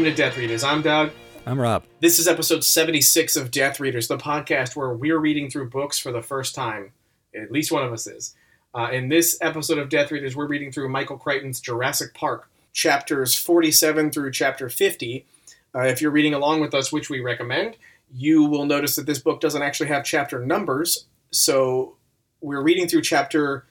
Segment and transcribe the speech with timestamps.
[0.00, 0.64] Welcome to Death Readers.
[0.64, 1.10] I'm Doug.
[1.44, 1.84] I'm Rob.
[2.00, 6.10] This is episode 76 of Death Readers, the podcast where we're reading through books for
[6.10, 6.92] the first time.
[7.34, 8.34] At least one of us is.
[8.74, 13.34] Uh, in this episode of Death Readers, we're reading through Michael Crichton's Jurassic Park, chapters
[13.34, 15.26] 47 through chapter 50.
[15.74, 17.76] Uh, if you're reading along with us, which we recommend,
[18.10, 21.04] you will notice that this book doesn't actually have chapter numbers.
[21.30, 21.96] So
[22.40, 23.66] we're reading through chapter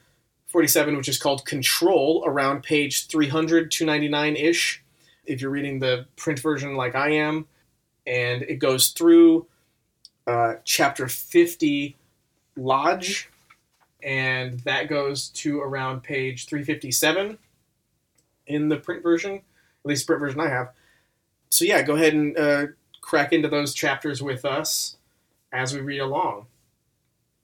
[0.46, 4.84] 47, which is called Control, around page 300, 299 ish.
[5.30, 7.46] If you're reading the print version like I am,
[8.04, 9.46] and it goes through
[10.26, 11.96] uh, chapter 50,
[12.56, 13.30] Lodge,
[14.02, 17.38] and that goes to around page 357
[18.46, 19.42] in the print version, at
[19.84, 20.72] least print version I have.
[21.48, 22.66] So, yeah, go ahead and uh,
[23.00, 24.96] crack into those chapters with us
[25.52, 26.46] as we read along.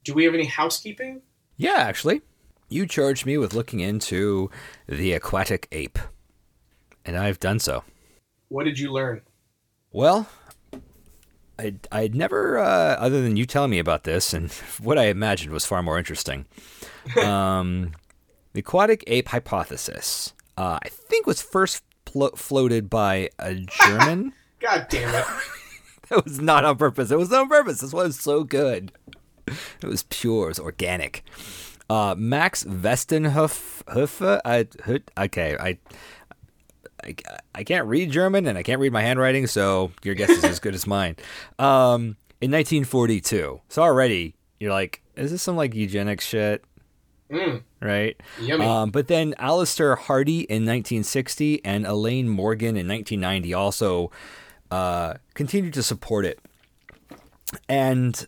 [0.03, 1.21] Do we have any housekeeping?
[1.55, 2.21] Yeah, actually.
[2.67, 4.49] You charged me with looking into
[4.87, 5.99] the aquatic ape,
[7.07, 7.83] and I've done so.
[8.49, 9.21] What did you learn?
[9.91, 10.27] Well,
[11.57, 15.51] I'd, I'd never, uh, other than you telling me about this, and what I imagined
[15.51, 16.45] was far more interesting.
[17.23, 17.93] um,
[18.53, 24.33] the aquatic ape hypothesis, uh, I think, was first pl- floated by a German.
[24.59, 25.25] God damn it.
[26.09, 27.11] that was not on purpose.
[27.11, 27.81] It was on purpose.
[27.81, 28.91] This was so good.
[29.47, 30.45] It was pure.
[30.45, 31.23] It was organic.
[31.89, 33.81] Uh, Max Westenhoff.
[34.45, 34.67] I,
[35.25, 35.77] okay, I,
[37.07, 37.15] I,
[37.55, 40.59] I can't read German and I can't read my handwriting, so your guess is as
[40.59, 41.15] good as mine.
[41.59, 43.61] Um, in 1942.
[43.67, 46.63] So already you're like, is this some like eugenics shit?
[47.31, 47.63] Mm.
[47.81, 48.21] Right?
[48.39, 48.65] Yummy.
[48.65, 54.11] Um, but then Alister Hardy in 1960 and Elaine Morgan in 1990 also
[54.71, 56.39] uh, continued to support it.
[57.67, 58.27] And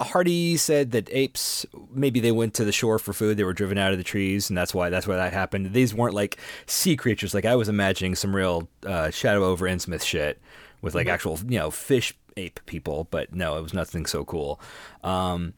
[0.00, 3.36] Hardy said that apes maybe they went to the shore for food.
[3.36, 5.72] They were driven out of the trees, and that's why that's why that happened.
[5.72, 7.32] These weren't like sea creatures.
[7.32, 10.40] Like I was imagining some real uh, Shadow over Innsmouth shit
[10.82, 11.14] with like mm-hmm.
[11.14, 14.60] actual you know fish ape people, but no, it was nothing so cool.
[15.04, 15.54] Um,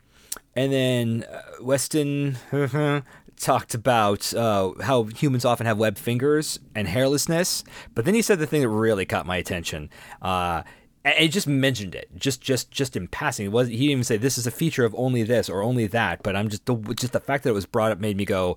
[0.54, 2.36] and then uh, Weston
[3.38, 8.38] talked about uh, how humans often have webbed fingers and hairlessness, but then he said
[8.38, 9.88] the thing that really caught my attention.
[10.20, 10.62] Uh,
[11.06, 13.46] and he just mentioned it, just just just in passing.
[13.46, 15.86] It was he didn't even say this is a feature of only this or only
[15.86, 16.24] that.
[16.24, 18.56] But I'm just the just the fact that it was brought up made me go,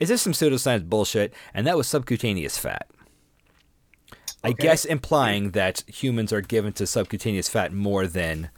[0.00, 1.34] is this some pseudoscience bullshit?
[1.52, 2.88] And that was subcutaneous fat.
[4.42, 4.48] Okay.
[4.48, 8.48] I guess implying that humans are given to subcutaneous fat more than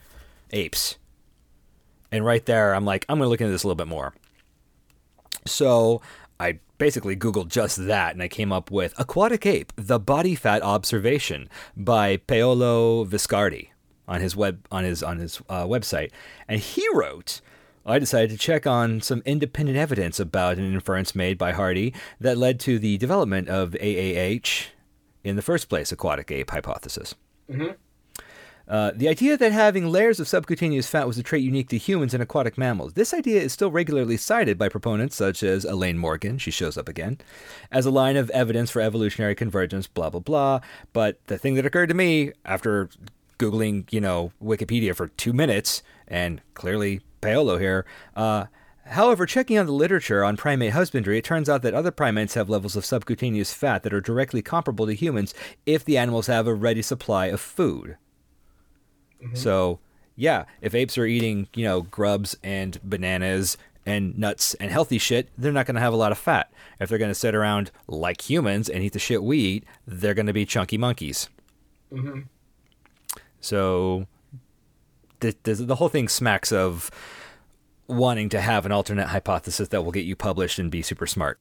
[0.52, 0.96] apes.
[2.12, 4.14] And right there, I'm like, I'm going to look into this a little bit more.
[5.44, 6.00] So
[6.38, 10.60] I basically Googled just that, and I came up with Aquatic Ape, the Body Fat
[10.60, 13.68] Observation by Paolo Viscardi
[14.06, 16.10] on his web on his on his uh, website,
[16.46, 17.40] and he wrote.
[17.86, 22.36] I decided to check on some independent evidence about an inference made by Hardy that
[22.36, 24.66] led to the development of AAH
[25.22, 27.14] in the first place, aquatic ape hypothesis.
[27.50, 27.72] Mm-hmm.
[28.66, 32.14] Uh, the idea that having layers of subcutaneous fat was a trait unique to humans
[32.14, 32.94] and aquatic mammals.
[32.94, 36.88] This idea is still regularly cited by proponents such as Elaine Morgan, she shows up
[36.88, 37.18] again,
[37.70, 40.60] as a line of evidence for evolutionary convergence, blah, blah, blah.
[40.92, 42.88] But the thing that occurred to me after
[43.38, 47.84] Googling, you know, Wikipedia for two minutes, and clearly Paolo here,
[48.16, 48.46] uh,
[48.86, 52.50] However, checking on the literature on primate husbandry, it turns out that other primates have
[52.50, 55.32] levels of subcutaneous fat that are directly comparable to humans
[55.64, 57.96] if the animals have a ready supply of food.
[59.24, 59.36] Mm-hmm.
[59.36, 59.78] So,
[60.16, 65.28] yeah, if apes are eating, you know, grubs and bananas and nuts and healthy shit,
[65.36, 66.52] they're not going to have a lot of fat.
[66.80, 70.14] If they're going to sit around like humans and eat the shit we eat, they're
[70.14, 71.28] going to be chunky monkeys.
[71.92, 72.20] Mm-hmm.
[73.40, 74.06] So,
[75.20, 76.90] the, the, the whole thing smacks of
[77.86, 81.38] wanting to have an alternate hypothesis that will get you published and be super smart.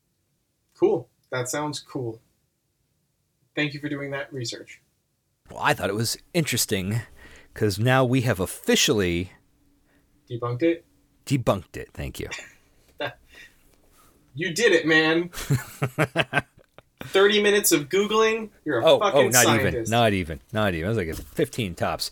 [0.77, 1.07] Cool.
[1.31, 2.19] That sounds cool.
[3.55, 4.81] Thank you for doing that research.
[5.49, 7.01] Well, I thought it was interesting
[7.53, 9.31] because now we have officially
[10.29, 10.85] debunked it.
[11.25, 11.89] Debunked it.
[11.93, 12.29] Thank you.
[14.35, 15.29] you did it, man.
[17.05, 18.49] Thirty minutes of googling.
[18.63, 19.75] You're a oh, fucking oh, not scientist.
[19.75, 20.85] even, not even, not even.
[20.85, 22.11] I was like fifteen tops.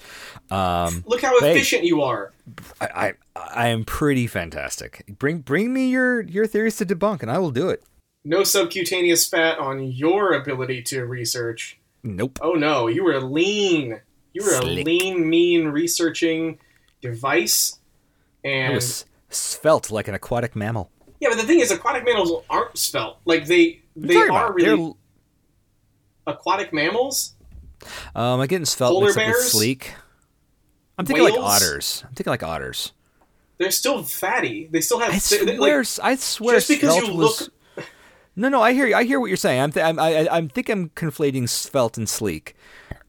[0.50, 2.34] Um, Look how efficient hey, you are.
[2.82, 5.06] I, I, I am pretty fantastic.
[5.18, 7.84] Bring, bring me your your theories to debunk, and I will do it.
[8.26, 11.80] No subcutaneous fat on your ability to research.
[12.04, 12.40] Nope.
[12.42, 14.02] Oh no, you were lean.
[14.33, 14.63] You were Slick.
[14.63, 16.60] a lean, mean researching
[17.01, 17.80] device,
[18.44, 20.89] and it was svelte like an aquatic mammal.
[21.19, 23.18] Yeah, but the thing is, aquatic mammals aren't svelte.
[23.25, 24.56] Like they they are about?
[24.56, 24.75] really
[26.25, 26.33] They're...
[26.33, 27.36] aquatic mammals.
[28.16, 29.94] Um, I get svelte Polar bears, sleek.
[30.98, 31.38] I'm thinking whales?
[31.38, 32.04] like otters.
[32.07, 32.94] I'm thinking like otters.
[33.57, 34.68] They're still fatty.
[34.72, 35.13] They still have.
[35.13, 35.57] I swear.
[35.60, 36.56] like, I swear.
[36.56, 37.42] Just because you was...
[37.75, 37.86] look.
[38.36, 38.95] No, no, I hear you.
[38.95, 39.62] I hear what you're saying.
[39.62, 42.56] I'm, th- I'm I, I- I'm think I'm conflating svelte and sleek.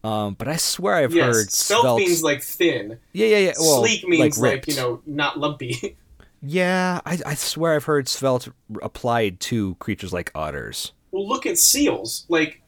[0.05, 1.99] Um, but I swear I've yes, heard svelte svelte.
[2.01, 2.99] means like thin.
[3.13, 3.53] yeah, yeah, yeah.
[3.59, 4.69] Well, Sleek means like, ripped.
[4.69, 5.97] you know not lumpy.
[6.45, 8.49] Yeah, I, I swear I've heard svelte
[8.83, 10.91] applied to creatures like otters.
[11.13, 12.27] well, look at seals.
[12.29, 12.61] Like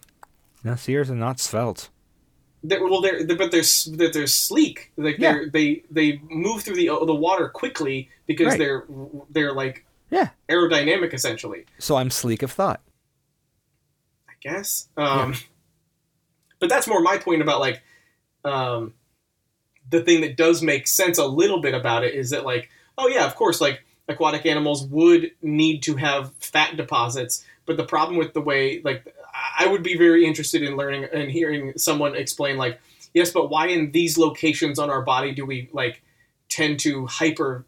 [0.62, 1.88] No, seals are not svelte.
[2.62, 4.92] they're, well, they're, they're but they're that they're sleek.
[4.96, 5.32] Like Yeah.
[5.32, 8.58] they're they they move through the the water quickly because Right.
[8.60, 8.84] they're
[9.30, 10.28] they're like Yeah.
[10.48, 11.64] aerodynamic essentially.
[11.80, 12.80] So I'm sleek of thought.
[14.28, 14.86] I guess.
[14.96, 15.34] Um,
[16.64, 17.82] But that's more my point about like
[18.42, 18.94] um,
[19.90, 23.06] the thing that does make sense a little bit about it is that like oh
[23.06, 28.16] yeah of course like aquatic animals would need to have fat deposits but the problem
[28.16, 29.14] with the way like
[29.58, 32.80] I would be very interested in learning and hearing someone explain like
[33.12, 36.00] yes but why in these locations on our body do we like
[36.48, 37.66] tend to hyper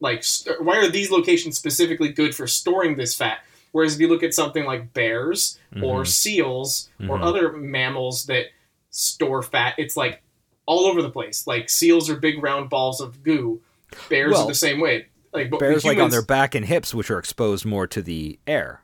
[0.00, 0.24] like
[0.60, 3.40] why are these locations specifically good for storing this fat
[3.72, 6.06] whereas if you look at something like bears or Mhm.
[6.06, 7.22] seals or Mhm.
[7.24, 8.46] other mammals that
[8.90, 10.22] store fat it's like
[10.66, 13.60] all over the place like seals are big round balls of goo
[14.08, 16.94] bears Well, are the same way like but Bears like on their back and hips,
[16.94, 18.82] which are exposed more to the air.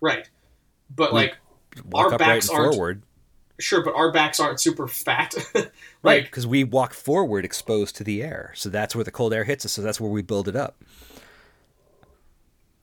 [0.00, 0.28] right
[0.94, 1.36] but We- like
[1.84, 3.02] Walk Our backs and aren't- forward.
[3.60, 5.34] sure but our backs aren't super fat
[6.02, 8.52] Right, because we walk forward exposed to the air.
[8.56, 9.72] So that's where the cold air hits us.
[9.72, 10.82] So that's where we build it up.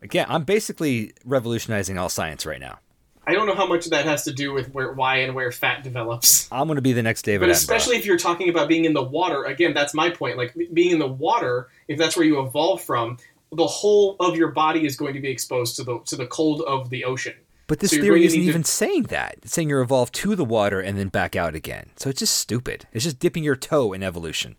[0.01, 2.79] Again, I'm basically revolutionizing all science right now.
[3.25, 5.51] i don't know how much of that has to do with where why and where
[5.51, 7.57] fat develops I'm going to be the next David but Attenborough.
[7.57, 10.91] especially if you're talking about being in the water again that's my point like being
[10.91, 13.17] in the water if that's where you evolve from
[13.51, 16.61] the whole of your body is going to be exposed to the to the cold
[16.61, 17.33] of the ocean
[17.67, 19.35] But this So theory isn't need to- even saying that.
[19.43, 21.89] It's saying you're evolved to the water and then back out again.
[21.97, 22.87] So it's just stupid.
[22.93, 24.55] It's just dipping your toe in evolution.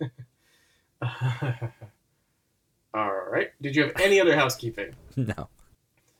[2.94, 3.50] All right.
[3.62, 4.94] Did you have any other housekeeping?
[5.16, 5.48] No.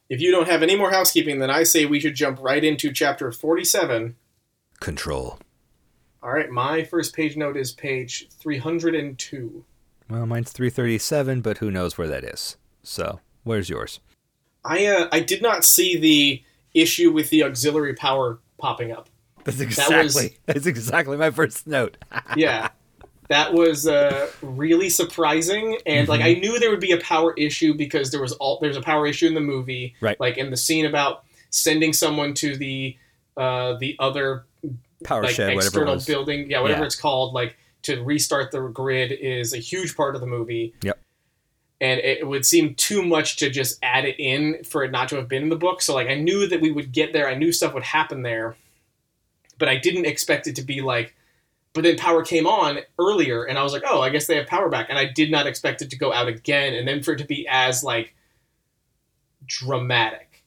[0.08, 2.92] If you don't have any more housekeeping, then I say we should jump right into
[2.92, 4.16] chapter 47.
[4.80, 5.38] Control.
[6.22, 6.50] All right.
[6.50, 9.64] My first page note is page 302.
[10.10, 12.56] Well, mine's 337, but who knows where that is.
[12.82, 14.00] So, where's yours?
[14.64, 16.42] I uh, I did not see the
[16.74, 19.08] issue with the auxiliary power popping up.
[19.44, 21.96] That's was- exactly that's exactly my first note.
[22.36, 22.68] Yeah.
[23.30, 27.74] That was uh, really surprising, and like I knew there would be a power issue
[27.74, 30.18] because there was all there's a power issue in the movie, Right.
[30.18, 32.96] Like in the scene about sending someone to the
[33.36, 34.46] uh, the other
[35.04, 36.86] Power like shed, external building, yeah, whatever Yeah.
[36.86, 40.74] it's called, like to restart the grid is a huge part of the movie.
[40.82, 40.98] Yep.
[41.80, 45.16] And it would seem too much to just add it in for it not to
[45.16, 45.82] have been in the book.
[45.82, 47.28] So like I knew that we would get there.
[47.28, 48.56] I knew stuff would happen there,
[49.56, 51.14] but I didn't expect it to be like.
[51.72, 54.46] But then power came on earlier, and I was like, "Oh, I guess they have
[54.46, 57.12] power back." And I did not expect it to go out again, and then for
[57.12, 58.14] it to be as like
[59.46, 60.44] dramatic.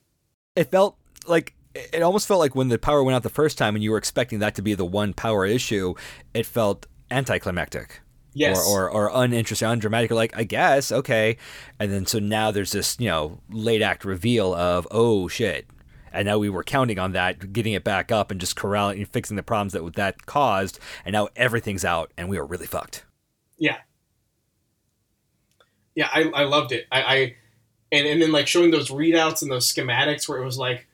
[0.54, 3.74] It felt like it almost felt like when the power went out the first time
[3.74, 5.94] and you were expecting that to be the one power issue,
[6.32, 8.00] it felt anticlimactic.
[8.34, 8.66] Yes.
[8.68, 10.10] Or, or, or uninteresting, undramatic.
[10.10, 11.36] Like, I guess, okay.
[11.78, 15.66] And then so now there's this, you know, late act reveal of, oh shit.
[16.14, 19.08] And now we were counting on that, getting it back up and just corralling and
[19.08, 20.78] fixing the problems that that caused.
[21.04, 23.04] And now everything's out and we are really fucked.
[23.58, 23.78] Yeah.
[25.94, 26.86] Yeah, I, I loved it.
[26.90, 27.36] I, I
[27.92, 30.86] and, and then like showing those readouts and those schematics where it was like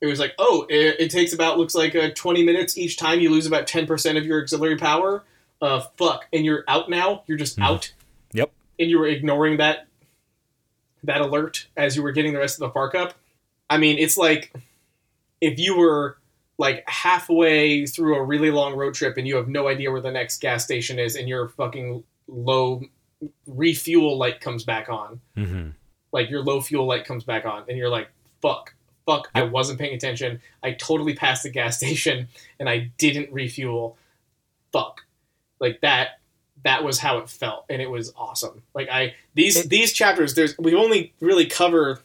[0.00, 3.20] it was like, oh, it, it takes about looks like uh, 20 minutes each time
[3.20, 5.24] you lose about 10% of your auxiliary power.
[5.62, 7.22] Uh fuck, and you're out now.
[7.26, 7.92] You're just out
[8.32, 8.50] Yep.
[8.78, 9.86] and you were ignoring that
[11.04, 13.14] that alert as you were getting the rest of the park up.
[13.70, 14.52] I mean, it's like
[15.40, 16.18] if you were
[16.58, 20.10] like halfway through a really long road trip and you have no idea where the
[20.10, 22.82] next gas station is and your fucking low
[23.46, 25.20] refuel light comes back on.
[25.36, 25.70] Mm-hmm.
[26.12, 28.08] Like your low fuel light comes back on and you're like,
[28.40, 28.72] fuck,
[29.06, 30.40] fuck, I wasn't paying attention.
[30.62, 32.28] I totally passed the gas station
[32.60, 33.96] and I didn't refuel.
[34.72, 35.00] Fuck.
[35.60, 36.20] Like that
[36.62, 38.62] that was how it felt and it was awesome.
[38.74, 42.00] Like I these It- these chapters there's we only really cover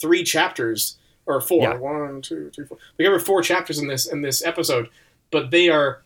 [0.00, 0.96] three chapters
[1.26, 1.62] or four.
[1.62, 1.76] Yeah.
[1.76, 2.78] One, two, three, four.
[2.98, 4.88] We cover four chapters in this in this episode,
[5.30, 6.02] but they are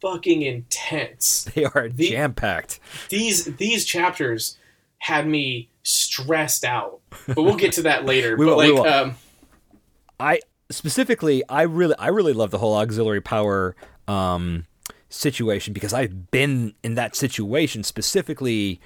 [0.00, 1.48] fucking intense.
[1.54, 2.80] They are The- jam packed.
[3.08, 4.58] These these chapters
[4.98, 7.00] had me stressed out.
[7.26, 8.36] But we'll get to that later.
[8.38, 8.92] We but will, we like will.
[8.92, 9.14] um
[10.20, 13.74] I specifically, I really, I really love the whole auxiliary power
[14.06, 14.66] um,
[15.08, 18.80] situation because I've been in that situation specifically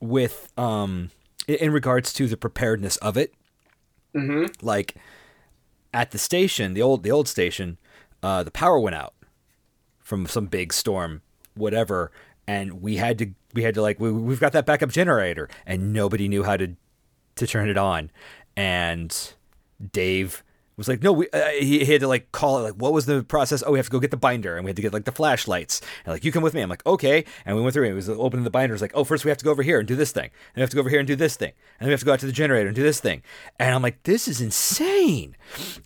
[0.00, 1.10] with um,
[1.46, 3.34] in regards to the preparedness of it.
[4.14, 4.54] Mhm.
[4.62, 4.96] Like
[5.92, 7.78] at the station, the old the old station,
[8.22, 9.14] uh, the power went out
[10.00, 11.22] from some big storm,
[11.54, 12.10] whatever,
[12.46, 15.92] and we had to we had to like we, we've got that backup generator, and
[15.92, 16.74] nobody knew how to
[17.36, 18.10] to turn it on.
[18.56, 19.34] and
[19.92, 20.42] Dave
[20.78, 23.06] was like, no, we, uh, he, he had to like call it, like, what was
[23.06, 23.62] the process?
[23.66, 25.12] Oh, we have to go get the binder and we had to get like the
[25.12, 25.80] flashlights.
[26.04, 26.62] And like, you come with me.
[26.62, 27.24] I'm like, okay.
[27.44, 28.72] And we went through and it was opening the binder.
[28.72, 30.30] It was like, oh, first we have to go over here and do this thing.
[30.54, 31.52] And we have to go over here and do this thing.
[31.78, 33.22] And then we have to go out to the generator and do this thing.
[33.58, 35.36] And I'm like, this is insane.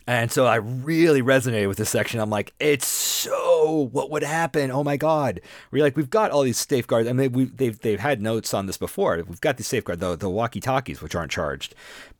[0.07, 2.21] And so I really resonated with this section.
[2.21, 4.71] I'm like, it's so, what would happen?
[4.71, 5.41] Oh my God.
[5.71, 7.09] We're like, we've got all these safeguards.
[7.09, 9.17] I mean, we, they've, they've had notes on this before.
[9.27, 11.75] We've got these safeguards, the, the walkie talkies, which aren't charged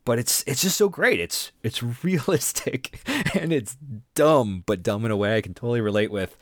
[0.05, 1.19] but it's it's just so great.
[1.19, 2.62] It's it's realistic
[3.35, 3.77] and it's
[4.15, 6.35] dumb, but dumb in a way I can totally relate with.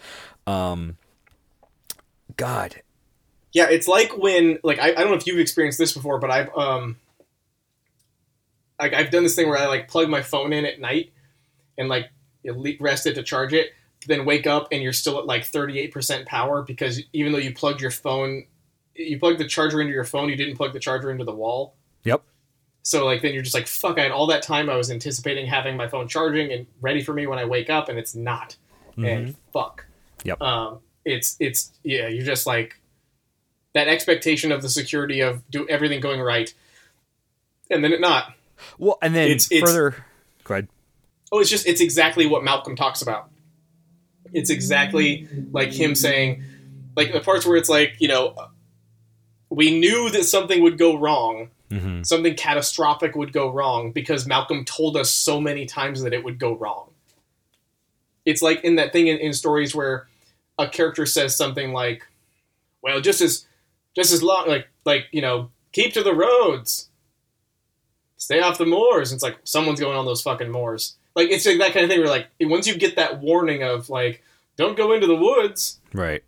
[0.47, 0.97] Um,
[2.37, 2.81] God.
[3.53, 6.31] Yeah, it's like when like I, I don't know if you've experienced this before, but
[6.31, 6.97] I've um
[8.79, 11.11] like I've done this thing where I like plug my phone in at night
[11.77, 12.09] and like
[12.43, 13.71] you rest it to charge it,
[14.07, 17.81] then wake up and you're still at like 38% power because even though you plugged
[17.81, 18.45] your phone
[18.95, 21.75] you plugged the charger into your phone, you didn't plug the charger into the wall.
[22.03, 22.23] Yep.
[22.83, 23.99] So like then you're just like fuck.
[23.99, 27.13] I had all that time I was anticipating having my phone charging and ready for
[27.13, 28.55] me when I wake up, and it's not.
[28.91, 29.05] Mm-hmm.
[29.05, 29.85] And fuck.
[30.23, 30.41] Yep.
[30.41, 32.07] Um, it's it's yeah.
[32.07, 32.79] You're just like
[33.73, 36.53] that expectation of the security of do everything going right,
[37.69, 38.33] and then it not.
[38.77, 39.87] Well, and then it's, further.
[39.87, 40.67] It's, go ahead.
[41.31, 43.29] Oh, it's just it's exactly what Malcolm talks about.
[44.33, 46.43] It's exactly like him saying,
[46.95, 48.35] like the parts where it's like you know,
[49.49, 52.03] we knew that something would go wrong mm-hmm.
[52.03, 56.37] something catastrophic would go wrong because Malcolm told us so many times that it would
[56.37, 56.89] go wrong.
[58.25, 60.07] It's like in that thing in, in stories where
[60.59, 62.07] a character says something like,
[62.81, 63.47] "Well, just as
[63.95, 66.89] just as long like like you know, keep to the roads,
[68.17, 70.95] stay off the moors." And it's like someone's going on those fucking moors.
[71.15, 71.99] Like it's like that kind of thing.
[71.99, 74.23] Where like once you get that warning of like,
[74.55, 76.23] don't go into the woods, right?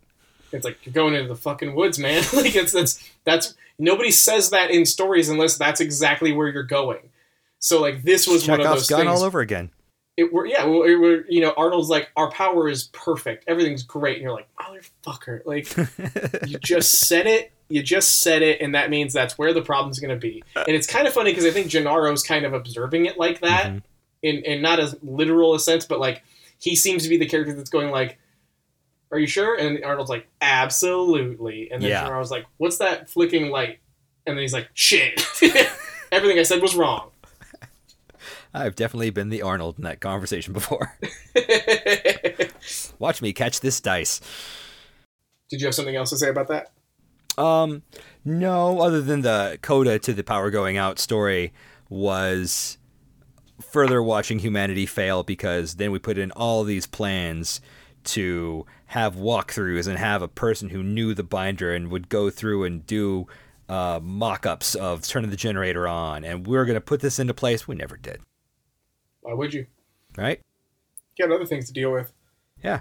[0.52, 2.22] It's like you're going into the fucking woods, man.
[2.32, 7.10] like it's that's that's Nobody says that in stories unless that's exactly where you're going.
[7.58, 9.10] So like this was Chekhov's one of those gun things.
[9.10, 9.70] all over again.
[10.16, 14.16] It were yeah, it were you know Arnold's like our power is perfect, everything's great,
[14.16, 15.74] and you're like motherfucker, like
[16.46, 19.98] you just said it, you just said it, and that means that's where the problem's
[19.98, 20.44] going to be.
[20.54, 23.66] And it's kind of funny because I think Gennaro's kind of observing it like that,
[23.66, 23.78] mm-hmm.
[24.22, 26.22] in in not as literal a sense, but like
[26.58, 28.18] he seems to be the character that's going like
[29.14, 29.56] are you sure?
[29.56, 31.70] And Arnold's like, absolutely.
[31.70, 32.18] And then yeah.
[32.18, 33.78] was like, what's that flicking light?
[34.26, 35.24] And then he's like, shit.
[36.12, 37.10] Everything I said was wrong.
[38.54, 40.98] I've definitely been the Arnold in that conversation before.
[42.98, 44.20] Watch me catch this dice.
[45.48, 46.72] Did you have something else to say about that?
[47.40, 47.82] Um,
[48.24, 51.52] no, other than the coda to the power going out story
[51.88, 52.78] was
[53.60, 57.60] further watching humanity fail because then we put in all these plans
[58.02, 62.64] to have walkthroughs and have a person who knew the binder and would go through
[62.64, 63.26] and do
[63.68, 66.24] uh, mock-ups of turning the generator on.
[66.24, 67.66] And we are going to put this into place.
[67.66, 68.20] We never did.
[69.20, 69.66] Why would you?
[70.16, 70.40] Right?
[71.16, 72.12] You got other things to deal with.
[72.62, 72.80] Yeah.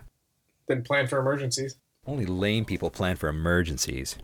[0.68, 1.78] Then plan for emergencies.
[2.06, 4.18] Only lame people plan for emergencies.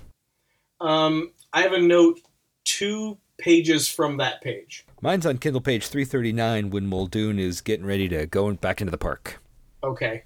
[0.82, 2.20] Um i have a note
[2.64, 4.86] two pages from that page.
[5.02, 8.98] Mine's on kindle page 339 when muldoon is getting ready to go back into the
[8.98, 9.42] park.
[9.84, 10.24] Okay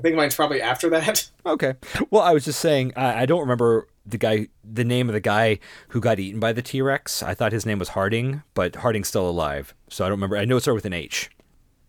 [0.00, 1.28] I think mine's probably after that.
[1.46, 1.74] Okay.
[2.10, 5.20] Well, I was just saying, I, I don't remember the guy, the name of the
[5.20, 7.22] guy who got eaten by the T Rex.
[7.22, 9.74] I thought his name was Harding, but Harding's still alive.
[9.88, 10.36] So I don't remember.
[10.36, 11.30] I know it started with an H.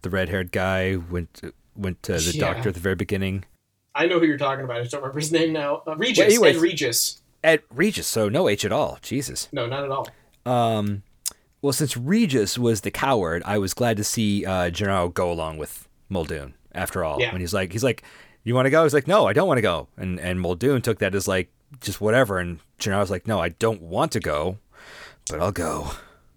[0.03, 2.53] The red haired guy went to, went to the yeah.
[2.53, 3.43] doctor at the very beginning.
[3.93, 4.77] I know who you're talking about.
[4.77, 5.83] I just don't remember his name now.
[5.85, 6.19] Uh, Regis.
[6.19, 7.21] Well, anyways, Ed Regis.
[7.43, 8.07] Ed Regis.
[8.07, 8.99] So no H at all.
[9.01, 9.49] Jesus.
[9.51, 10.07] No, not at all.
[10.45, 11.03] Um,
[11.61, 15.57] well, since Regis was the coward, I was glad to see uh, Gennaro go along
[15.57, 17.19] with Muldoon after all.
[17.19, 17.31] Yeah.
[17.31, 18.03] When he's like, he's like,
[18.43, 18.83] you want to go?
[18.83, 19.87] He's like, no, I don't want to go.
[19.97, 22.39] And and Muldoon took that as like just whatever.
[22.39, 24.57] And Gennaro's like, no, I don't want to go,
[25.29, 25.91] but I'll go.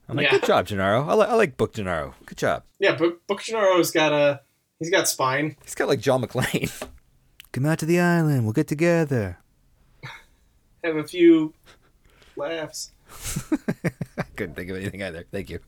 [0.08, 0.32] I'm like, yeah.
[0.32, 1.08] good job, Gennaro.
[1.08, 2.14] I, li- I like Book Gennaro.
[2.26, 2.64] Good job.
[2.78, 4.40] Yeah, but Book Gennaro's got a
[4.78, 5.56] he's got spine.
[5.64, 6.88] He's got like John McClane.
[7.52, 8.44] Come out to the island.
[8.44, 9.38] We'll get together.
[10.84, 11.54] Have a few
[12.36, 12.90] laughs.
[14.18, 15.24] I couldn't think of anything either.
[15.30, 15.60] Thank you.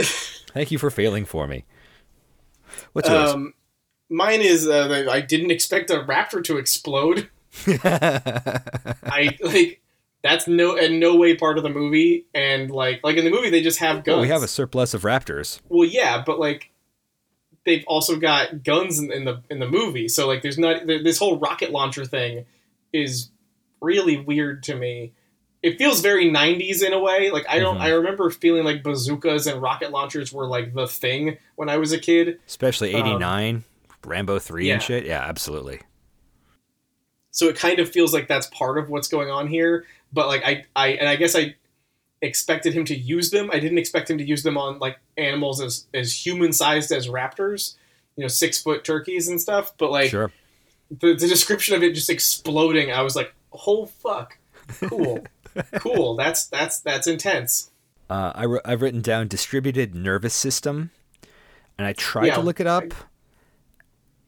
[0.00, 1.64] Thank you for failing for me.
[2.92, 3.30] What's yours?
[3.30, 3.54] Um,
[4.08, 7.28] mine is uh, I didn't expect a raptor to explode.
[7.66, 9.80] I like
[10.22, 13.50] that's no in no way part of the movie, and like like in the movie
[13.50, 14.16] they just have guns.
[14.16, 15.60] Well, we have a surplus of raptors.
[15.68, 16.70] Well, yeah, but like
[17.64, 21.18] they've also got guns in, in the in the movie, so like there's not this
[21.18, 22.44] whole rocket launcher thing
[22.92, 23.30] is
[23.80, 25.12] really weird to me.
[25.60, 27.30] It feels very 90s in a way.
[27.30, 27.84] Like I don't mm-hmm.
[27.84, 31.92] I remember feeling like bazookas and rocket launchers were like the thing when I was
[31.92, 32.38] a kid.
[32.46, 33.56] Especially 89.
[33.56, 33.64] Um,
[34.04, 34.74] Rambo three yeah.
[34.74, 35.04] and shit.
[35.06, 35.80] Yeah, absolutely.
[37.30, 40.42] So it kind of feels like that's part of what's going on here, but like
[40.44, 41.54] I, I, and I guess I,
[42.20, 43.48] expected him to use them.
[43.52, 47.06] I didn't expect him to use them on like animals as as human sized as
[47.06, 47.76] raptors,
[48.16, 49.72] you know, six foot turkeys and stuff.
[49.78, 50.32] But like Sure.
[50.90, 54.36] the, the description of it just exploding, I was like, oh fuck,
[54.80, 55.24] cool,
[55.76, 56.16] cool.
[56.16, 57.70] That's that's that's intense.
[58.10, 60.90] Uh, I I've written down distributed nervous system,
[61.78, 62.34] and I tried Yeah.
[62.34, 62.92] to look it up,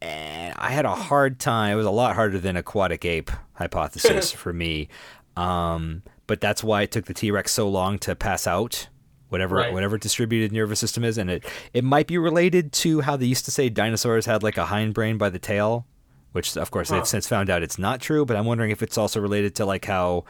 [0.02, 1.72] and I had a hard time.
[1.72, 4.88] It was a lot harder than aquatic ape hypothesis for me,
[5.36, 8.88] um, but that's why it took the T Rex so long to pass out.
[9.28, 9.72] Whatever, Right.
[9.72, 13.44] whatever distributed nervous system is, and it it might be related to how they used
[13.44, 15.86] to say dinosaurs had like a hindbrain by the tail,
[16.32, 16.96] which of course Huh.
[16.96, 18.24] they've since found out it's not true.
[18.24, 20.24] But I'm wondering if it's also related to like how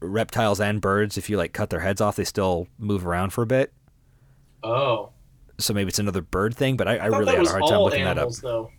[0.00, 3.42] reptiles and birds, if you like cut their heads off, they still move around for
[3.42, 3.72] a bit.
[4.62, 5.10] Oh,
[5.58, 7.80] So maybe it's another bird thing, but I, I I really had a hard time
[7.80, 8.30] looking that up.
[8.42, 8.70] though.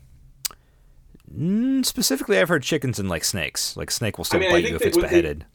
[1.37, 3.75] Mm, specifically, I've heard chickens and like snakes.
[3.77, 5.45] Like snake will still mean, bite you if it's beheaded.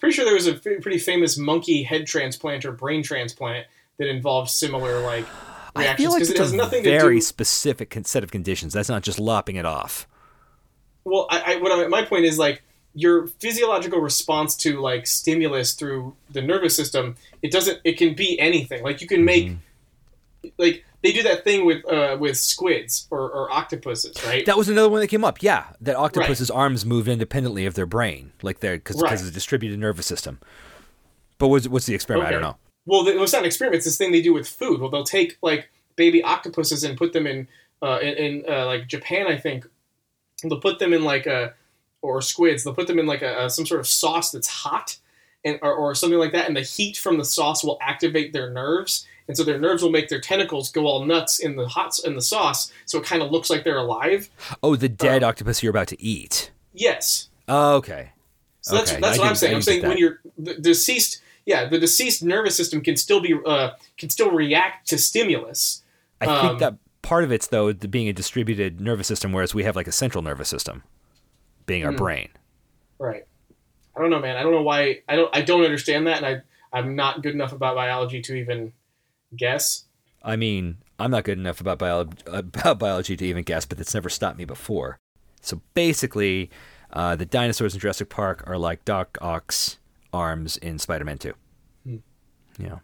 [0.00, 3.66] Pretty sure there was a f- pretty famous monkey head transplant or brain transplant
[3.98, 5.26] that involved similar like
[5.76, 5.94] reactions.
[5.94, 6.98] I feel like it's it has nothing to do.
[6.98, 7.20] very do.
[7.20, 8.72] specific set of conditions.
[8.72, 10.06] That's not just lopping it off.
[11.04, 12.62] Well, I, I what I, my point is like
[12.94, 17.16] your physiological response to like stimulus through the nervous system.
[17.42, 17.80] It doesn't.
[17.84, 18.82] It can be anything.
[18.84, 20.48] Like you can make Mm-hmm.
[20.58, 24.44] like they do that thing with uh, with squids or, or octopuses, right?
[24.46, 25.42] That was another one that came up.
[25.42, 29.12] Yeah, that octopus's arms move independently of their brain, like they're because Right.
[29.18, 30.40] of the distributed nervous system.
[31.38, 32.28] But what's what's the experiment?
[32.28, 32.56] I don't know.
[32.86, 33.76] Well, it's not an experiment.
[33.76, 34.80] It's this thing they do with food.
[34.80, 37.46] Well, they'll take like baby octopuses and put them in
[37.82, 39.66] uh, in, in uh, like Japan, I think.
[40.42, 41.54] They'll put them in like a
[42.02, 42.64] or squids.
[42.64, 44.98] They'll put them in like a, a some sort of sauce that's hot,
[45.44, 46.46] and or, or something like that.
[46.46, 49.90] And the heat from the sauce will activate their nerves, and so their nerves will
[49.90, 52.72] make their tentacles go all nuts in the hot in the sauce.
[52.86, 54.30] So it kind of looks like they're alive.
[54.62, 56.50] Oh, the dead Uh, octopus you're about to eat.
[56.74, 57.28] Yes.
[57.46, 58.10] Oh, okay.
[58.62, 59.52] So that's, Okay, that's I what do- I'm saying.
[59.52, 60.00] I I'm saying get when that.
[60.00, 64.88] you're the deceased, yeah, the deceased nervous system can still be uh, can still react
[64.88, 65.82] to stimulus.
[66.20, 69.54] I Um, think that part of it's though the being a distributed nervous system, whereas
[69.54, 70.82] we have like a central nervous system,
[71.66, 71.96] being our Hmm.
[71.96, 72.28] brain.
[72.98, 73.24] Right.
[73.96, 74.36] I don't know, man.
[74.36, 75.00] I don't know why.
[75.08, 75.34] I don't.
[75.36, 78.72] I don't understand that, and I I'm not good enough about biology to even
[79.36, 79.84] guess.
[80.22, 83.94] I mean, I'm not good enough about biology, about biology to even guess, but it's
[83.94, 84.98] never stopped me before.
[85.40, 86.50] So basically,
[86.92, 89.78] uh, the dinosaurs in Jurassic Park are like Doc Ock's
[90.12, 91.32] arms in Spider-Man 2.
[91.84, 91.96] Hmm.
[92.58, 92.78] Yeah.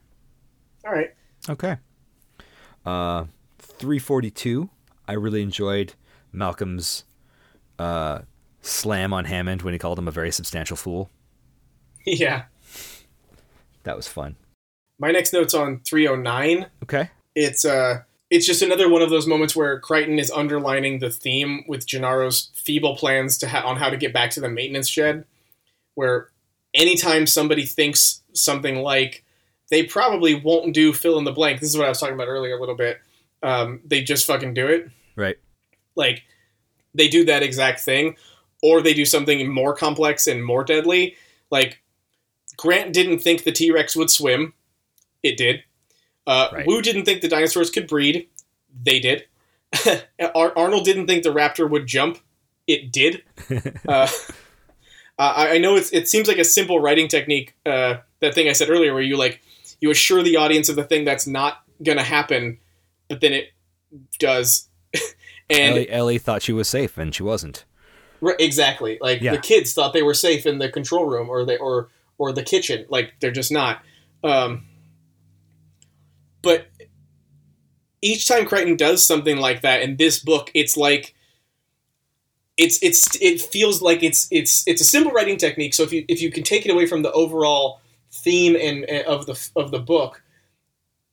[0.87, 1.15] All right.
[1.49, 1.77] Okay.
[2.87, 3.25] Uh,
[3.59, 4.69] 342.
[5.09, 5.95] I really enjoyed
[6.33, 7.05] Malcolm's
[7.79, 8.21] uh,
[8.63, 11.11] slam on Hammond when he called him a very substantial fool.
[12.07, 12.45] Yeah.
[13.85, 14.37] That was fun.
[15.05, 16.65] My next note's on 309.
[16.85, 17.11] Okay.
[17.35, 21.63] It's uh, it's just another one of those moments where Crichton is underlining the theme
[21.69, 25.27] with Gennaro's feeble plans to ha- on how to get back to the maintenance shed.
[25.95, 26.31] Where
[26.73, 29.27] anytime somebody thinks something like
[29.69, 31.61] they probably won't do fill in the blank.
[31.61, 32.99] This is what I was talking about earlier a little bit.
[33.43, 34.89] Um, they just fucking do it.
[35.17, 35.37] Right.
[35.97, 36.23] like
[36.95, 38.17] they do that exact thing
[38.63, 41.17] or they do something more complex and more deadly
[41.51, 41.83] like
[42.57, 44.55] grant didn't think the t-rex would swim
[45.25, 45.65] it did
[46.29, 46.67] uh, Right.
[46.67, 48.29] wu didn't think the dinosaurs could breed
[48.83, 49.25] they did
[50.35, 52.19] Ar- arnold didn't think the raptor would jump
[52.69, 53.23] it did
[53.89, 54.07] uh,
[55.19, 58.53] I, I know it's, it seems like a simple writing technique uh, that thing i
[58.53, 59.41] said earlier where you like
[59.81, 62.59] you assure the audience of the thing that's not gonna happen
[63.09, 63.47] but then it
[64.19, 64.69] does
[65.51, 67.65] and Ellie, Ellie thought she was safe, and she wasn't.
[68.21, 68.97] Right, exactly.
[69.01, 69.33] Like Yeah.
[69.33, 72.45] the kids thought they were safe in the control room or they or or the
[72.45, 72.87] kitchen.
[72.89, 73.83] Like they're just not.
[74.23, 74.67] Um,
[76.45, 76.67] but
[78.03, 81.15] each time Crichton does something like that in this book, it's like
[82.57, 85.75] it's it's it feels like it's it's it's a simple writing technique.
[85.75, 87.81] So if you if you can take it away from the overall
[88.13, 90.23] theme and and of the of the book,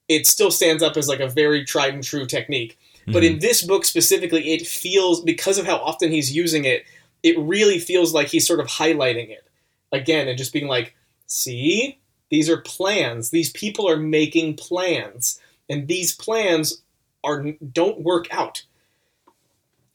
[0.07, 2.77] it still stands up as like a very tried and true technique.
[3.07, 3.33] But Mm-hmm.
[3.33, 6.83] in this book specifically, it feels because of how often he's using it,
[7.23, 9.47] it really feels like he's sort of highlighting it
[9.91, 10.93] again and just being like,
[11.25, 11.97] "See,
[12.31, 13.29] these are plans.
[13.29, 15.39] These people are making plans,
[15.69, 16.81] and these plans
[17.23, 18.63] are don't work out.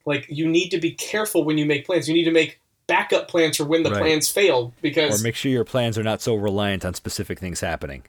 [0.04, 2.08] Like you need to be careful when you make plans.
[2.08, 4.00] You need to make backup plans for when the Right.
[4.02, 7.60] plans fail because or make sure your plans are not so reliant on specific things
[7.60, 8.04] happening.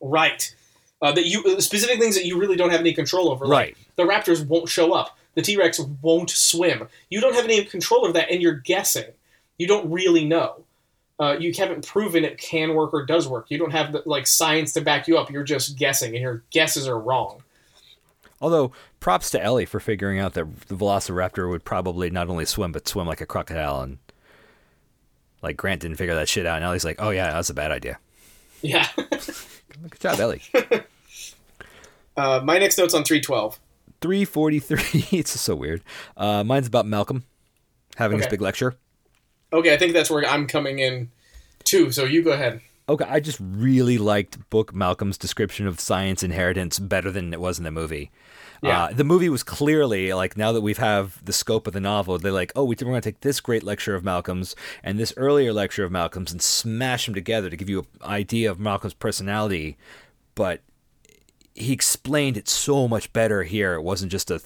[0.00, 0.54] right."
[1.00, 3.44] Uh, that you specific things that you really don't have any control over.
[3.44, 3.76] Like, Right.
[3.96, 5.18] the raptors won't show up.
[5.34, 6.86] The T Rex won't swim.
[7.10, 9.06] You don't have any control over that, and you're guessing.
[9.58, 10.62] You don't really know.
[11.22, 13.46] Uh, you haven't proven it can work or does work.
[13.48, 15.30] You don't have the, like science to back you up.
[15.30, 17.44] You're just guessing, and your guesses are wrong.
[18.40, 22.72] Although, props to Ellie for figuring out that the Velociraptor would probably not only swim
[22.72, 23.98] but swim like a crocodile, and
[25.42, 26.56] like Grant didn't figure that shit out.
[26.56, 28.00] And Ellie's like, "Oh yeah, that's a bad idea."
[28.60, 28.88] Yeah.
[28.96, 30.42] Good job, Ellie.
[32.14, 33.58] Uh, my next note's on 312.
[34.02, 35.06] 343.
[35.18, 35.82] it's so weird.
[36.14, 37.24] Uh, mine's about Malcolm
[37.96, 38.76] having his big lecture.
[39.52, 41.10] Okay, I think that's where I'm coming in
[41.64, 41.90] too.
[41.92, 42.60] So you go ahead.
[42.88, 47.58] Okay, I just really liked Book Malcolm's description of science inheritance better than it was
[47.58, 48.10] in the movie.
[48.62, 48.84] Yeah.
[48.84, 52.18] Uh, the movie was clearly like now that we have the scope of the novel,
[52.18, 55.12] they're like, oh, we- we're going to take this great lecture of Malcolm's and this
[55.16, 58.94] earlier lecture of Malcolm's and smash them together to give you an idea of Malcolm's
[58.94, 59.76] personality.
[60.34, 60.60] But
[61.54, 63.74] he explained it so much better here.
[63.74, 64.40] It wasn't just a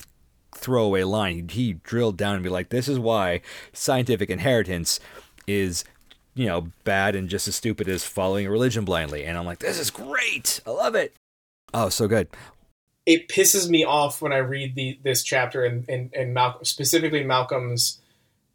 [0.56, 1.48] throwaway line.
[1.48, 3.40] He, drilled down and be like, this is why
[3.72, 4.98] scientific inheritance
[5.46, 5.84] is,
[6.34, 9.24] you know, bad and just as stupid as following a religion blindly.
[9.24, 10.60] And I'm like, this is great.
[10.66, 11.14] I love it.
[11.74, 12.28] Oh, so good.
[13.04, 17.22] It pisses me off when I read the this chapter and and, and Malcolm specifically
[17.22, 18.00] Malcolm's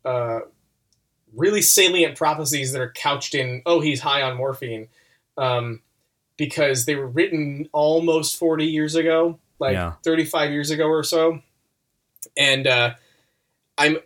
[0.04, 0.42] uh,
[1.34, 4.90] really salient prophecies that are couched in oh he's high on morphine
[5.38, 5.82] um,
[6.36, 9.94] because they were written almost 40 years ago like Yeah.
[10.04, 11.42] 35 years ago or so
[12.38, 12.94] and uh,
[13.78, 13.98] i'm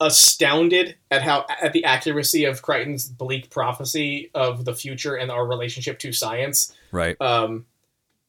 [0.00, 5.46] astounded at how at the accuracy of crichton's bleak prophecy of the future and our
[5.46, 7.20] relationship to science Right.
[7.20, 7.66] um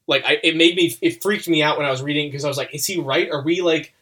[0.06, 2.48] like I, it made me it freaked me out when i was reading because i
[2.48, 3.94] was like is he right are we like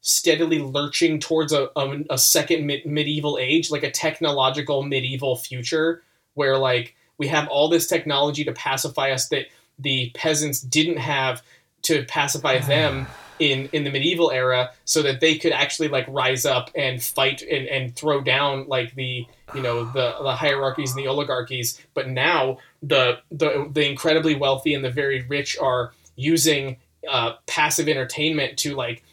[0.00, 6.02] steadily lurching towards a, a, a second mid- medieval age like a technological medieval future
[6.34, 9.46] where like we have all this technology to pacify us that
[9.78, 11.42] the peasants didn't have
[11.82, 13.06] to pacify them
[13.38, 17.42] in in the medieval era so that they could actually like rise up and fight
[17.42, 21.80] and, and throw down like the you know the the hierarchies and the oligarchies.
[21.94, 26.76] But now the the the incredibly wealthy and the very rich are using
[27.08, 29.04] uh, passive entertainment to like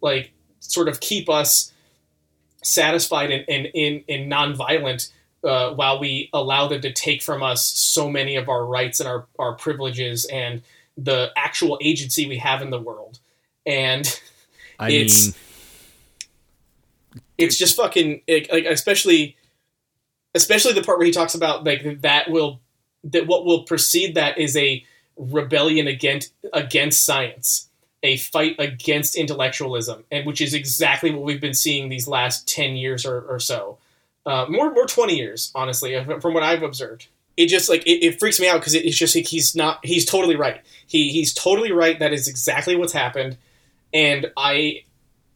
[0.00, 1.72] like sort of keep us
[2.62, 5.10] satisfied and in in, nonviolent
[5.42, 9.08] uh, while we allow them to take from us so many of our rights and
[9.08, 10.62] our, our privileges and
[10.98, 13.18] the actual agency we have in the world
[13.66, 14.06] and
[14.78, 15.34] I It's- mean,
[17.38, 19.36] it's just fucking like like, especially
[20.34, 22.60] especially the part where he talks about like that will
[23.04, 24.84] that what will precede that is a
[25.16, 27.68] rebellion against against science
[28.02, 32.76] a fight against intellectualism and which is exactly what we've been seeing these last 10
[32.76, 33.76] years or, or so.
[34.24, 37.08] Uh, more more 20 years honestly uh, from what i've observed.
[37.36, 39.84] It just like it, it freaks me out because it, it's just like he's not
[39.84, 40.60] he's totally right.
[40.86, 41.98] He he's totally right.
[41.98, 43.38] That is exactly what's happened
[43.92, 44.82] and i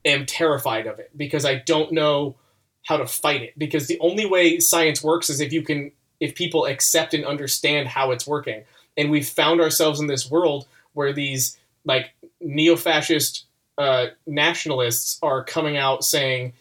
[0.05, 2.37] am terrified of it because I don't know
[2.87, 3.59] how to fight it.
[3.59, 7.88] Because the only way science works is if you can, if people accept and understand
[7.88, 8.64] how it's working.
[8.97, 13.45] And we've found ourselves in this world where these like neo-fascist
[13.77, 16.53] uh, nationalists are coming out saying,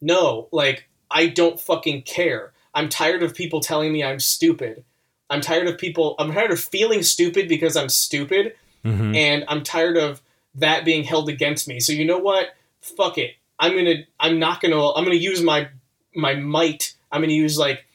[0.00, 2.52] "No, like I don't fucking care.
[2.74, 4.84] I'm tired of people telling me I'm stupid.
[5.30, 6.14] I'm tired of people.
[6.18, 9.16] I'm tired of feeling stupid because I'm stupid." mhm.
[9.16, 10.22] and I'm tired of
[10.56, 11.80] that being held against me.
[11.80, 12.54] So you know what?
[12.80, 13.34] Fuck it.
[13.58, 14.04] I'm gonna.
[14.20, 14.92] I'm not gonna.
[14.92, 15.68] I'm gonna use my
[16.14, 16.94] my might.
[17.10, 17.86] I'm gonna use like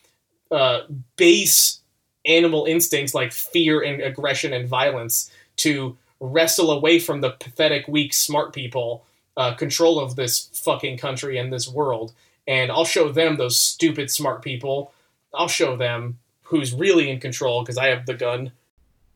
[0.51, 0.81] uh,
[1.17, 1.79] base
[2.25, 8.13] animal instincts like fear and aggression and violence to wrestle away from the pathetic, weak,
[8.13, 9.03] smart people
[9.37, 12.13] uh, control of this fucking country and this world.
[12.47, 14.93] And I'll show them those stupid, smart people.
[15.33, 18.51] I'll show them who's really in control because I have the gun.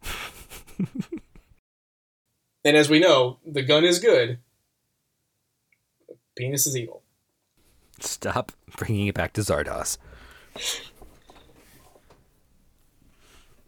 [2.65, 4.39] And as we know, the gun is good.
[6.35, 7.03] Penis is evil.
[7.99, 9.97] Stop bringing it back to Zardoz.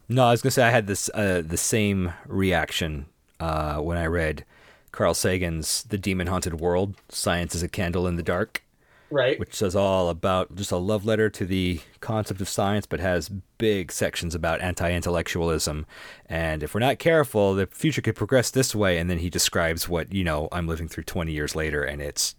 [0.08, 3.06] No, I was gonna say I had this uh, the same reaction
[3.38, 4.44] uh, when I read
[4.90, 8.62] Carl Sagan's "The Demon Haunted World: Science is a Candle in the Dark,"
[9.10, 9.38] Right?
[9.40, 13.30] which says all about just a love letter to the concept of science, but has
[13.56, 15.86] big sections about anti-intellectualism.
[16.26, 18.98] And if we're not careful, the future could progress this way.
[18.98, 22.34] And then he describes what you know I'm living through 20 years later, and it's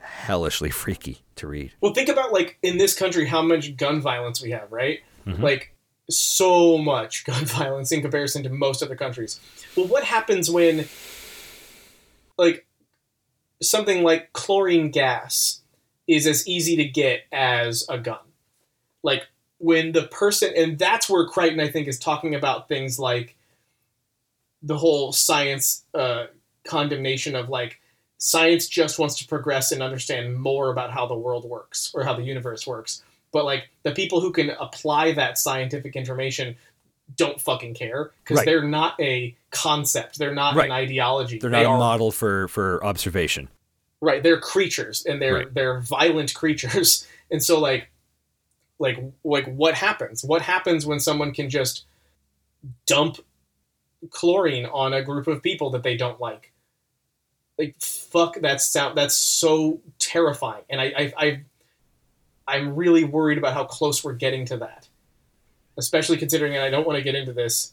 [0.00, 1.72] hellishly freaky to read.
[1.80, 5.00] Well, think about like in this country how much gun violence we have, right?
[5.26, 5.40] Mhm.
[5.40, 5.74] Like
[6.10, 9.40] so much gun violence in comparison to most other countries.
[9.76, 10.86] Well, what happens when
[12.36, 12.66] like
[13.62, 15.60] something like chlorine gas
[16.06, 18.18] is as easy to get as a gun?
[19.02, 19.26] Like
[19.58, 23.36] when the person and that's where Crichton I think is talking about things like
[24.62, 26.26] the whole science uh,
[26.66, 27.80] condemnation of like
[28.18, 32.14] science just wants to progress and understand more about how the world works or how
[32.14, 33.02] the universe works.
[33.32, 36.56] But like the people who can apply that scientific information
[37.16, 38.44] don't fucking care because Right.
[38.46, 40.18] they're not a concept.
[40.18, 40.66] They're not Right.
[40.66, 41.38] an ideology.
[41.38, 43.48] They're They not a are- model for for observation.
[44.00, 45.54] right they're creatures and they're Right.
[45.54, 47.90] they're violent creatures and so like
[48.78, 50.22] like like what happens?
[50.24, 51.84] What happens when someone can just
[52.86, 53.18] dump
[54.10, 56.52] chlorine on a group of people that they don't like?
[57.58, 60.62] Like fuck that sound that's so terrifying.
[60.70, 61.40] And I I, I
[62.46, 64.87] I'm really worried about how close we're getting to that.
[65.78, 67.72] Especially considering and I don't want to get into this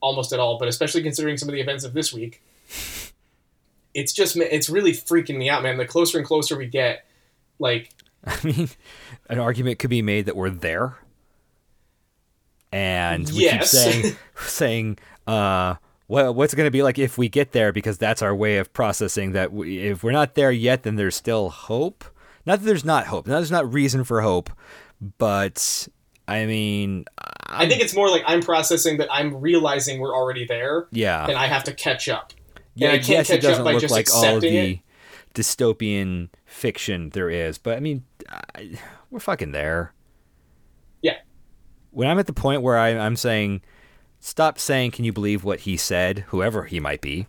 [0.00, 2.42] almost at all, but especially considering some of the events of this week.
[3.92, 5.76] It's just it's really freaking me out, man.
[5.78, 7.04] The closer and closer we get,
[7.58, 7.90] like
[8.24, 8.68] I mean,
[9.28, 10.96] an argument could be made that we're there,
[12.72, 13.72] and we Yes.
[13.72, 15.74] keep saying saying, uh,
[16.08, 17.72] well, what's it going to be like if we get there?
[17.72, 19.52] Because that's our way of processing that.
[19.52, 22.04] We, if we're not there yet, then there's still hope.
[22.46, 23.26] Not that there's not hope.
[23.26, 24.50] Not there's not reason for hope,
[25.18, 25.88] but
[26.30, 27.06] I mean,
[27.46, 31.36] I think it's more like I'm processing that I'm realizing we're already there yeah, and
[31.36, 32.32] I have to catch up.
[32.74, 32.88] yeah.
[32.88, 34.70] and I can't yes, catch up doesn't by look just like all of accepting the
[34.70, 34.80] it.
[35.34, 38.78] dystopian fiction there is, but I mean, I,
[39.10, 39.92] we're fucking there.
[41.02, 41.16] Yeah.
[41.90, 43.62] when I'm at the point where I, I'm saying,
[44.20, 47.26] stop saying, can you believe what he said, whoever he might be,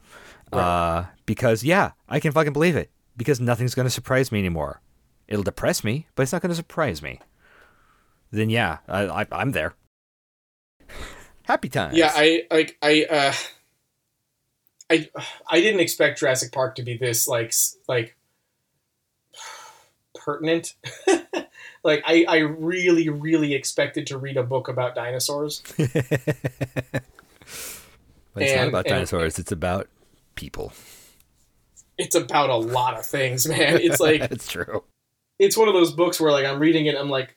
[0.54, 4.82] uh, because yeah, I can fucking believe it because nothing's going to surprise me anymore.
[5.28, 7.20] It'll depress me, but it's not going to surprise me.
[8.32, 9.74] Then yeah, I, I, I'm there.
[11.44, 11.98] Happy times.
[11.98, 13.34] Yeah, I like I uh
[14.90, 15.10] I
[15.50, 17.54] I didn't expect Jurassic Park to be this like
[17.88, 18.16] like
[20.16, 20.76] pertinent.
[21.84, 25.62] like I I really really expected to read a book about dinosaurs.
[25.78, 25.94] but
[28.36, 29.40] it's not about and- dinosaurs.
[29.40, 29.88] it's about
[30.36, 30.72] people.
[31.98, 33.78] It's about a lot of things, man.
[33.82, 34.84] It's like That's true.
[35.38, 37.36] it's one of those books where like I'm reading it, I'm like,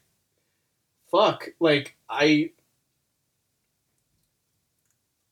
[1.14, 2.50] fuck, like I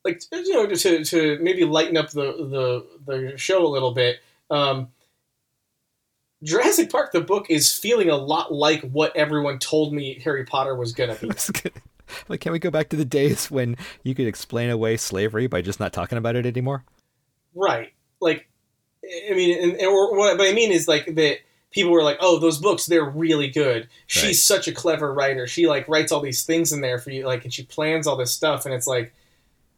[0.05, 4.21] like you know to to maybe lighten up the the the show a little bit.
[4.51, 4.89] Um,
[6.43, 10.75] Jurassic Park, the book, is feeling a lot like what everyone told me Harry Potter
[10.75, 11.31] was gonna be.
[12.29, 15.63] like, can we go back to the days when you could explain away slavery by
[15.63, 16.85] just not talking about it anymore?
[17.55, 17.93] Right.
[18.21, 18.49] Like,
[19.05, 21.39] I mean, and, and- or what, what I mean is like that
[21.73, 23.89] people were like, "Oh, those books, they're really good.
[24.07, 24.37] She's Right.
[24.37, 25.47] such a clever writer.
[25.47, 28.17] She like writes all these things in there for you, like, and she plans all
[28.17, 29.13] this stuff." And it's like,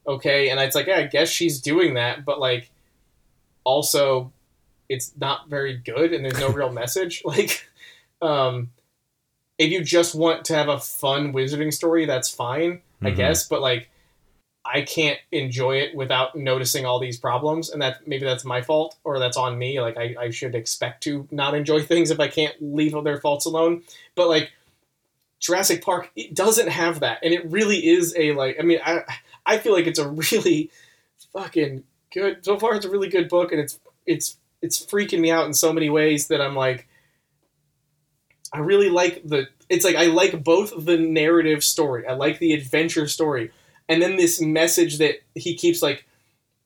[0.06, 2.70] okay, and it's like, yeah, I guess she's doing that, but like,
[3.64, 4.32] also,
[4.88, 7.22] it's not very good, and there's no real message.
[7.26, 7.66] Like,
[8.20, 8.70] um,
[9.58, 13.16] if you just want to have a fun wizarding story, that's fine, I Mhm.
[13.16, 13.48] guess.
[13.48, 13.88] But like,
[14.66, 18.96] I can't enjoy it without noticing all these problems, and that maybe that's my fault
[19.04, 19.80] or that's on me.
[19.80, 23.44] Like I, I should expect to not enjoy things if I can't leave their faults
[23.44, 23.82] alone.
[24.14, 24.52] But like
[25.38, 28.56] Jurassic Park, it doesn't have that, and it really is a like.
[28.58, 29.02] I mean, I
[29.44, 30.70] I feel like it's a really
[31.34, 32.42] fucking good.
[32.44, 35.52] So far, it's a really good book, and it's it's it's freaking me out in
[35.52, 36.88] so many ways that I'm like.
[38.52, 39.48] I really like the.
[39.68, 42.06] It's like I like both the narrative story.
[42.06, 43.50] I like the adventure story,
[43.88, 46.04] and then this message that he keeps like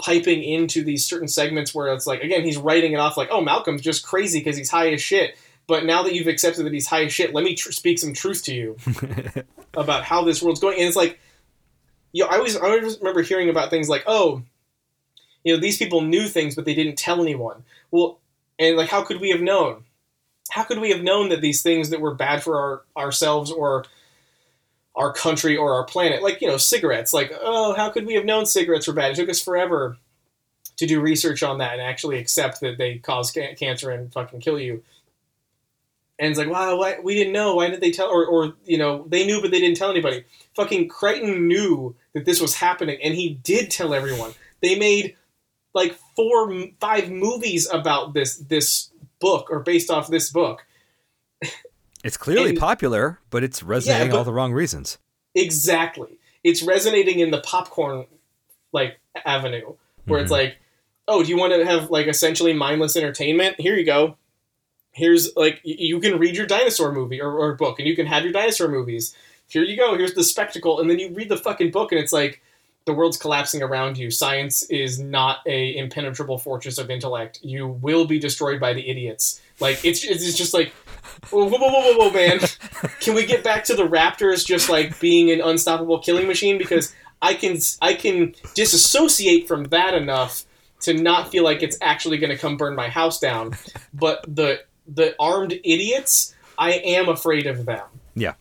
[0.00, 3.40] piping into these certain segments where it's like again he's writing it off like oh
[3.40, 5.36] Malcolm's just crazy because he's high as shit.
[5.66, 8.14] But now that you've accepted that he's high as shit, let me tr- speak some
[8.14, 8.76] truth to you
[9.74, 10.78] about how this world's going.
[10.78, 11.20] And it's like,
[12.12, 14.42] you know, I always I always remember hearing about things like oh,
[15.44, 17.64] you know, these people knew things but they didn't tell anyone.
[17.90, 18.20] Well,
[18.58, 19.84] and like how could we have known?
[20.50, 23.84] How could we have known that these things that were bad for our ourselves or
[24.98, 27.14] our country or our planet, like you know, cigarettes.
[27.14, 29.12] Like, oh, how could we have known cigarettes were bad?
[29.12, 29.96] It took us forever
[30.76, 34.40] to do research on that and actually accept that they cause ca- cancer and fucking
[34.40, 34.82] kill you.
[36.18, 37.54] And it's like, wow, why, we didn't know.
[37.54, 38.08] Why did they tell?
[38.08, 40.24] Or, or, you know, they knew, but they didn't tell anybody.
[40.56, 44.32] Fucking Crichton knew that this was happening, and he did tell everyone.
[44.60, 45.16] They made
[45.74, 50.64] like four, five movies about this this book or based off this book.
[52.04, 54.98] It's clearly And- popular, but it's resonating but- all the wrong reasons.
[55.34, 56.18] Exactly.
[56.44, 58.06] It's resonating in the popcorn
[58.72, 59.74] like avenue
[60.06, 60.32] where it's Mhm.
[60.32, 60.56] like,
[61.06, 63.60] oh, do you want to have like essentially mindless entertainment?
[63.60, 64.16] Here you go.
[64.92, 68.24] Here's like you can read your dinosaur movie or, or book, and you can have
[68.24, 69.14] your dinosaur movies.
[69.48, 69.96] Here you go.
[69.96, 72.42] Here's the spectacle, and then you read the fucking book, and it's like
[72.84, 74.10] the world's collapsing around you.
[74.10, 77.38] Science is not a impenetrable fortress of intellect.
[77.42, 79.40] You will be destroyed by the idiots.
[79.60, 80.72] Like it's it's just like,
[81.30, 82.40] whoa, whoa, whoa, whoa, whoa, man.
[83.00, 86.58] Can we get back to the Raptors just like being an unstoppable killing machine?
[86.58, 90.44] Because I can I can disassociate from that enough
[90.80, 93.56] to not feel like it's actually going to come burn my house down.
[93.92, 97.86] But the the armed idiots, I am afraid of them.
[98.14, 98.34] Yeah.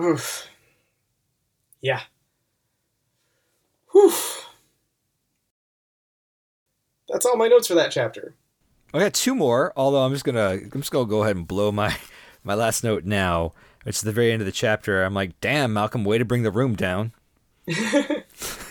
[0.00, 0.48] Oof.
[1.80, 2.00] Yeah.
[3.92, 4.12] Whew.
[7.08, 8.34] That's all my notes for that chapter.
[8.94, 11.72] I got two more, although I'm just gonna I'm just gonna go ahead and blow
[11.72, 11.96] my
[12.44, 13.52] my last note now.
[13.84, 15.02] It's the very end of the chapter.
[15.02, 17.12] I'm like, damn, Malcolm, way to bring the room down.
[17.66, 18.64] Because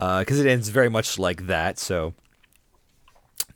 [0.00, 1.78] uh, it ends very much like that.
[1.78, 2.14] So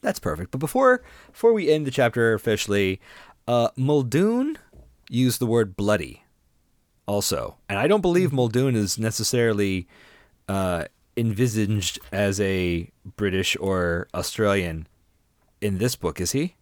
[0.03, 0.51] that's perfect.
[0.51, 3.01] But before before we end the chapter officially,
[3.49, 4.59] uh, Muldoon
[5.09, 6.23] used the word bloody
[7.07, 7.57] also.
[7.69, 9.89] And I don't believe Muldoon is necessarily
[10.49, 10.85] uh,
[11.17, 14.87] envisaged as a British or Australian
[15.63, 16.55] in this book, is he?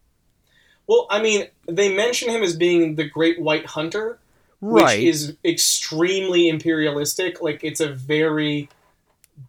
[0.87, 4.19] Well, I mean, they mention him as being the Great White Hunter,
[4.59, 4.99] Right.
[4.99, 7.41] which is extremely imperialistic.
[7.41, 8.69] Like it's a very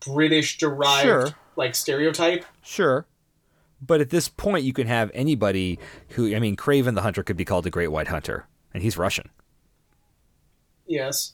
[0.05, 1.29] British derived Sure.
[1.57, 2.45] like stereotype.
[2.63, 3.07] Sure.
[3.85, 5.79] But at this point, you can have anybody
[6.11, 8.97] who, I mean, Kraven the Hunter could be called the Great White Hunter, and he's
[8.97, 9.29] Russian.
[10.87, 11.33] Yes.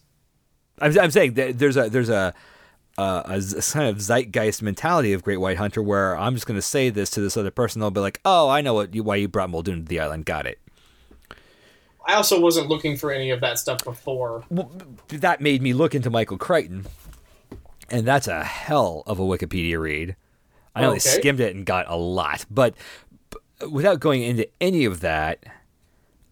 [0.80, 2.32] I'm, I'm saying that there's a there's a
[2.98, 6.58] uh, a z- kind of zeitgeist mentality of Great White Hunter where I'm just going
[6.58, 7.80] to say this to this other person.
[7.80, 10.26] They'll be like, "Oh, I know what you, why you brought Muldoon to the island.
[10.26, 10.58] Got it."
[12.06, 14.42] I also wasn't looking for any of that stuff before.
[14.50, 14.72] Well,
[15.08, 16.86] that made me look into Michael Crichton,
[17.90, 20.16] and that's a hell of a Wikipedia read.
[20.74, 21.08] I only Okay.
[21.10, 22.74] skimmed it and got a lot, but,
[23.60, 25.44] but without going into any of that,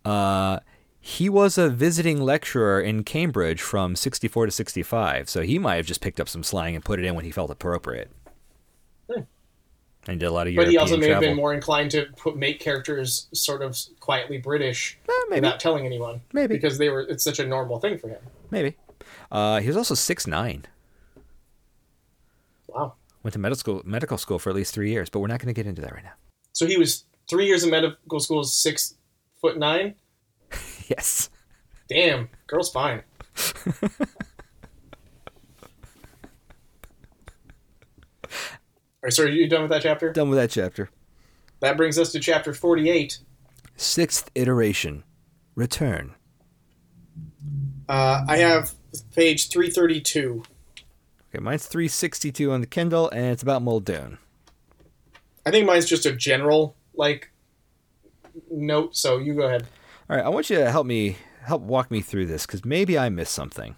[0.04, 0.60] uh,
[1.06, 5.86] he was a visiting lecturer in Cambridge from 64 to 65, so he might have
[5.86, 8.10] just picked up some slang and put it in when he felt appropriate.
[9.08, 9.20] Hmm.
[10.08, 12.06] And did a lot of But European he also may have been more inclined to
[12.16, 16.22] put make characters sort of quietly British Eh, maybe, without telling anyone.
[16.32, 16.56] Maybe.
[16.56, 18.18] Because they were it's such a normal thing for him.
[18.50, 18.76] maybe.
[19.30, 20.64] Uh, he was also six nine.
[22.66, 22.94] Wow.
[23.22, 25.54] Went to medical school, medical school for at least three years, but we're not going
[25.54, 26.14] to get into that right now.
[26.52, 28.94] So he was three years in medical school, six
[29.40, 29.94] foot nine.
[30.96, 31.30] Yes.
[31.88, 33.02] Damn, girl's fine.
[33.82, 33.90] All
[39.02, 40.12] right, so are you done with that chapter?
[40.12, 40.90] Done with that chapter.
[41.60, 43.18] That brings us to chapter 48.
[43.76, 45.04] Sixth iteration.
[45.54, 46.14] Return.
[47.88, 48.74] Uh, I have
[49.14, 50.42] page 332.
[51.30, 54.18] Okay, mine's 362 on the Kindle, and it's about Muldoon.
[55.44, 57.30] I think mine's just a general, like,
[58.50, 59.66] note, so you go ahead.
[60.08, 62.98] All right, I want you to help me help walk me through this because maybe
[62.98, 63.76] I missed something.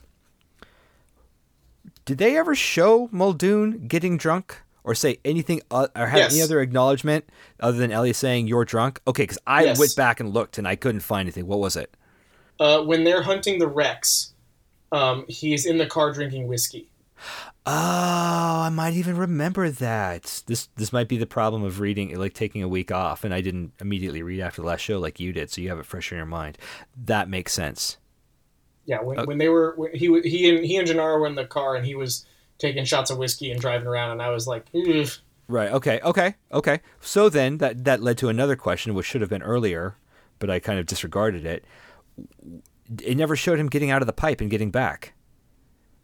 [2.04, 6.60] Did they ever show Muldoon getting drunk or say anything uh, or have any other
[6.60, 7.28] acknowledgement
[7.60, 9.00] other than Ellie saying you're drunk?
[9.06, 9.78] Okay, because I Yes.
[9.78, 11.46] went back and looked and I couldn't find anything.
[11.46, 11.94] What was it?
[12.60, 14.32] Uh, when they're hunting the Rex,
[14.92, 16.87] um, he's in the car drinking whiskey.
[17.66, 20.42] Oh, I might even remember that.
[20.46, 23.40] This this might be the problem of reading, like taking a week off, and I
[23.40, 26.10] didn't immediately read after the last show like you did, so you have it fresh
[26.10, 26.56] in your mind.
[26.96, 27.98] That makes sense.
[28.86, 29.26] Yeah, when, Okay.
[29.26, 31.84] when they were when he he and he and Gennaro were in the car and
[31.84, 32.24] he was
[32.58, 35.08] taking shots of whiskey and driving around, and I was like, Ugh.
[35.46, 35.70] Right.
[35.72, 36.00] Okay.
[36.02, 36.34] Okay.
[36.52, 36.80] Okay.
[37.00, 39.96] So then that that led to another question, which should have been earlier,
[40.38, 41.64] but I kind of disregarded it.
[43.02, 45.12] It never showed him getting out of the pipe and getting back.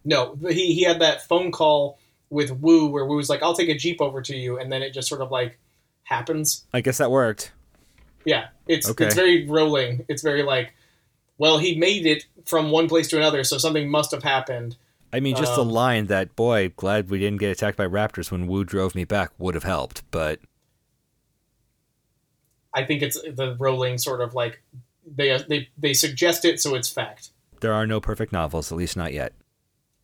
[0.04, 1.98] No, but he he had that phone call
[2.30, 4.82] with Wu where Wu was like, "I'll take a jeep over to you," and then
[4.82, 5.58] it just sort of like
[6.04, 6.64] happens.
[6.72, 7.52] I guess that worked.
[8.24, 9.06] Yeah, it's Okay.
[9.06, 10.04] it's very rolling.
[10.08, 10.74] It's very like,
[11.38, 14.76] well, he made it from one place to another, so something must have happened.
[15.12, 18.30] I mean, just the Um, line that "boy, glad we didn't get attacked by raptors
[18.32, 20.40] when Wu drove me back" would have helped, but
[22.74, 24.62] I think it's the rolling sort of like
[25.06, 27.30] they they they suggest it, so it's fact.
[27.60, 29.32] there are no perfect novels, at least not yet.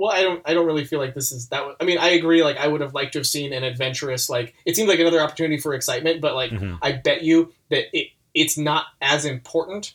[0.01, 0.41] Well, I don't.
[0.47, 1.63] I don't really feel like this is that.
[1.79, 2.43] I mean, I agree.
[2.43, 4.31] Like, I would have liked to have seen an adventurous.
[4.31, 6.79] Like, it seemed like another opportunity for excitement, but like, Mhm.
[6.81, 9.93] I bet you that it it's not as important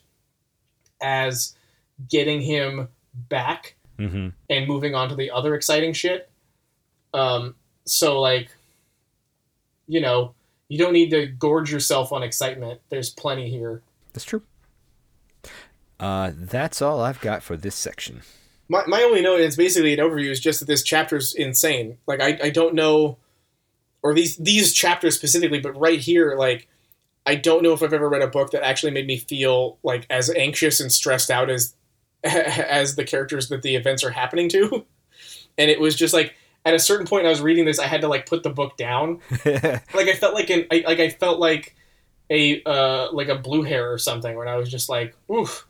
[1.01, 1.55] as
[2.07, 2.89] getting him
[3.29, 6.29] back hmm and moving on to the other exciting shit.
[7.11, 7.55] Um.
[7.85, 8.49] So like,
[9.87, 10.35] you know,
[10.69, 12.79] you don't need to gorge yourself on excitement.
[12.89, 13.81] There's plenty here.
[14.13, 14.43] That's true.
[15.99, 18.21] Uh, that's all I've got for this section.
[18.67, 21.97] My, my only note is basically an overview is just that this chapter's insane.
[22.07, 23.17] Like I, I don't know,
[24.01, 26.67] or these these chapters specifically, but right here, like
[27.25, 30.05] I don't know if I've ever read a book that actually made me feel like
[30.09, 31.75] as anxious and stressed out as
[32.23, 34.85] as the characters that the events are happening to.
[35.57, 36.35] And it was just like
[36.65, 38.75] at a certain point, I was reading this, I had to like put the book
[38.75, 39.21] down.
[39.45, 41.75] Like I felt like an I, like I felt like
[42.29, 45.65] a uh, like a blue hair or something, when I was just like, oof.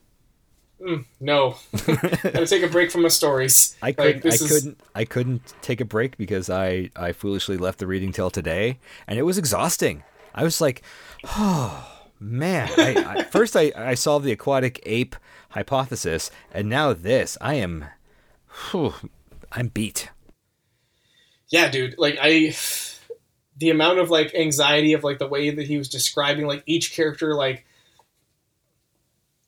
[0.81, 1.55] Mm, no,
[1.85, 3.77] gotta take a break from my stories.
[3.81, 4.23] I couldn't.
[4.23, 4.79] this I is- couldn't.
[4.93, 9.17] I couldn't take a break because I I foolishly left the reading till today, and
[9.17, 10.03] it was exhausting.
[10.33, 10.81] I was like,
[11.25, 12.69] oh man.
[12.77, 15.15] I, I, first, I I solved the aquatic ape
[15.51, 17.37] hypothesis, and now this.
[17.39, 17.85] I am,
[18.71, 18.93] whew,
[19.53, 20.09] I'm beat.
[21.49, 21.95] Yeah, dude.
[21.97, 22.53] Like I,
[23.57, 26.93] the amount of like anxiety of like the way that he was describing like each
[26.93, 27.65] character like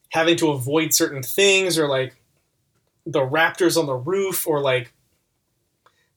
[0.10, 2.16] having to avoid certain things or like
[3.06, 4.94] the raptors on the roof or like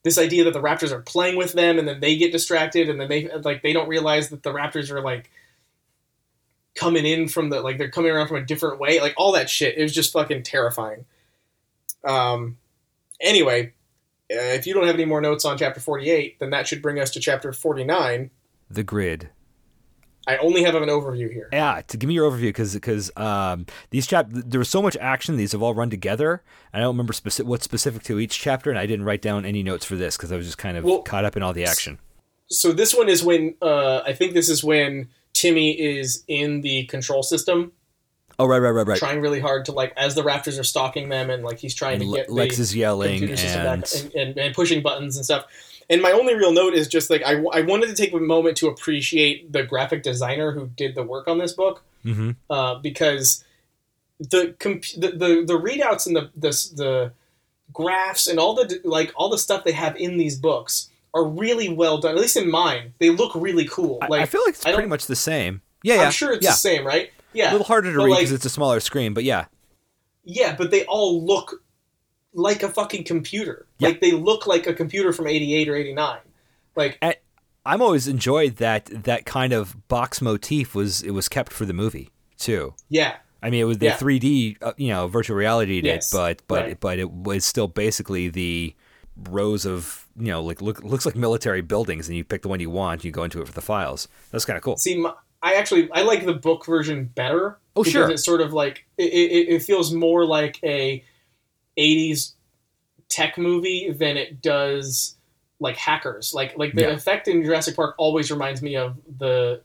[0.03, 2.99] this idea that the raptors are playing with them and then they get distracted and
[2.99, 5.29] then they like they don't realize that the raptors are like
[6.75, 9.49] coming in from the like they're coming around from a different way like all that
[9.49, 9.77] shit.
[9.77, 11.05] It was just fucking terrifying.
[12.03, 12.57] Um
[13.19, 13.73] anyway
[14.31, 16.99] uh, if you don't have any more notes on chapter 48 then that should bring
[16.99, 18.31] us to chapter 49
[18.69, 19.29] The grid.
[20.27, 23.65] I only have an overview here Yeah, to give me your overview because because um,
[23.89, 25.37] these chap there was so much action.
[25.37, 26.43] These have all run together.
[26.73, 29.63] I don't remember speci- what's specific to each chapter, and I didn't write down any
[29.63, 31.65] notes for this because I was just kind of Well, caught up in all the
[31.65, 31.97] action.
[32.47, 36.83] so this one is when uh i think this is when timmy is in the
[36.85, 37.71] control system
[38.39, 38.97] Oh right, right, right, right.
[38.97, 42.01] trying really hard to like as the raptors are stalking them and like he's trying
[42.01, 45.45] And to get Lex is yelling and, and, and, and pushing buttons and stuff
[45.91, 48.57] and my only real note is just like I, I wanted to take a moment
[48.57, 52.35] to appreciate the graphic designer who did the work on this book Mhm.
[52.49, 53.43] uh, because
[54.19, 57.11] the, comp- the the the readouts and the the the
[57.73, 61.69] graphs and all the like all the stuff they have in these books are really
[61.69, 62.15] well done.
[62.15, 63.99] At least in mine, they look really cool.
[64.09, 65.61] Like I feel like it's pretty much the same.
[65.83, 66.01] Yeah, yeah.
[66.03, 66.51] I'm sure it's yeah.
[66.51, 67.09] the same, right?
[67.33, 69.45] Yeah, A little harder to But, read like- because it's a smaller screen, but yeah,
[70.23, 71.63] Yeah, but they all look
[72.33, 73.65] like a fucking computer.
[73.81, 73.89] Yeah.
[73.89, 76.19] Like they look like a computer from '88 or '89.
[76.75, 77.21] Like
[77.65, 81.73] I'm always enjoyed that that kind of box motif was it was kept for the
[81.73, 82.73] movie too.
[82.89, 83.97] yeah, I mean, it was the Yeah.
[83.97, 86.79] 3D, uh, you know, virtual reality did, Yes, but but right.
[86.79, 88.73] but it was still basically the
[89.29, 92.59] rows of you know like look looks like military buildings, and you pick the one
[92.59, 94.07] you want, you go into it for the files.
[94.31, 94.77] That's kind of cool.
[94.77, 95.13] See, my,
[95.43, 97.59] I actually I like the book version better.
[97.75, 98.09] Oh, because sure.
[98.11, 101.03] It's sort of like it, it, it feels more like a
[101.77, 102.33] '80s
[103.11, 105.15] tech movie than it does
[105.59, 106.33] like hackers.
[106.33, 106.87] Like like the Yeah.
[106.89, 109.61] effect in Jurassic Park always reminds me of the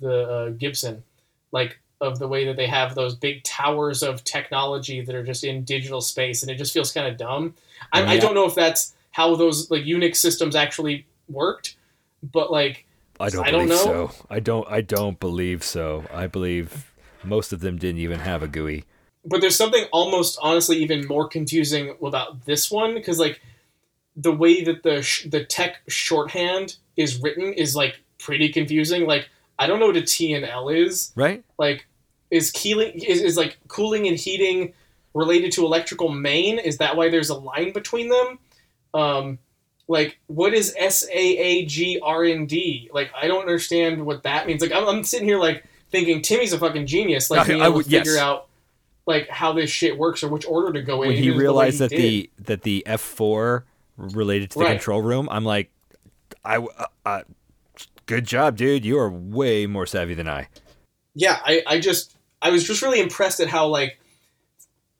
[0.00, 1.02] the uh, Gibson,
[1.52, 5.44] like of the way that they have those big towers of technology that are just
[5.44, 7.54] in digital space, and it just feels kind of dumb.
[7.92, 11.76] I, I don't know if that's how those like Unix systems actually worked,
[12.22, 12.84] but like
[13.18, 14.10] I don't I don't believe know.
[14.10, 14.26] so.
[14.28, 14.66] I don't.
[14.70, 16.04] I don't believe so.
[16.12, 16.92] I believe
[17.24, 18.84] most of them didn't even have a GUI.
[19.26, 23.40] But there's something almost honestly even more confusing about this one because like
[24.16, 29.06] the way that the sh- the tech shorthand is written is like pretty confusing.
[29.06, 31.12] Like i don't know what a t and l is.
[31.16, 31.42] Right?
[31.58, 31.86] like
[32.30, 34.72] is keeling is, is like cooling and heating
[35.14, 36.58] related to electrical main?
[36.58, 38.38] Is that why there's a line between them?
[38.94, 39.38] Um
[39.88, 44.60] like what is s-a-a-g-r-n-d like i don't understand what that means.
[44.62, 47.30] Like i'm, I'm sitting here like thinking timmy's a fucking genius.
[47.30, 48.20] Like I- being I able would- to figure yes.
[48.20, 48.48] out
[49.06, 51.74] like how this shit works or which order to go in When he the realized
[51.78, 53.64] he that the that the F four
[53.96, 54.72] related to the Right.
[54.72, 55.70] control room, I'm like,
[56.44, 56.56] I.
[56.58, 57.22] Uh, uh,
[58.06, 58.84] good job, dude.
[58.84, 60.48] You are way more savvy than I.
[61.14, 63.98] yeah I, I just i was just really impressed at how like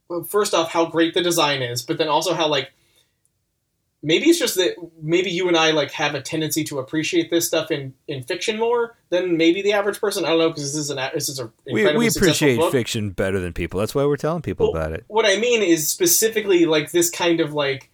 [0.09, 2.73] well, first off how great the design is but then also how like
[4.03, 7.47] maybe it's just that maybe you and i like have a tendency to appreciate this
[7.47, 10.77] stuff in in fiction more than maybe the average person i don't know because this
[10.77, 12.71] is an this is a We, we appreciate book.
[12.73, 13.81] fiction better than people.
[13.81, 15.05] That's why we're telling people Well, about it.
[15.09, 17.91] what i mean is specifically like this kind of like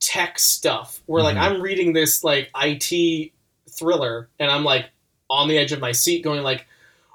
[0.00, 1.42] tech stuff where like Mhm.
[1.42, 3.32] i'm reading this like it
[3.70, 4.86] thriller and i'm like
[5.30, 6.66] on the edge of my seat going like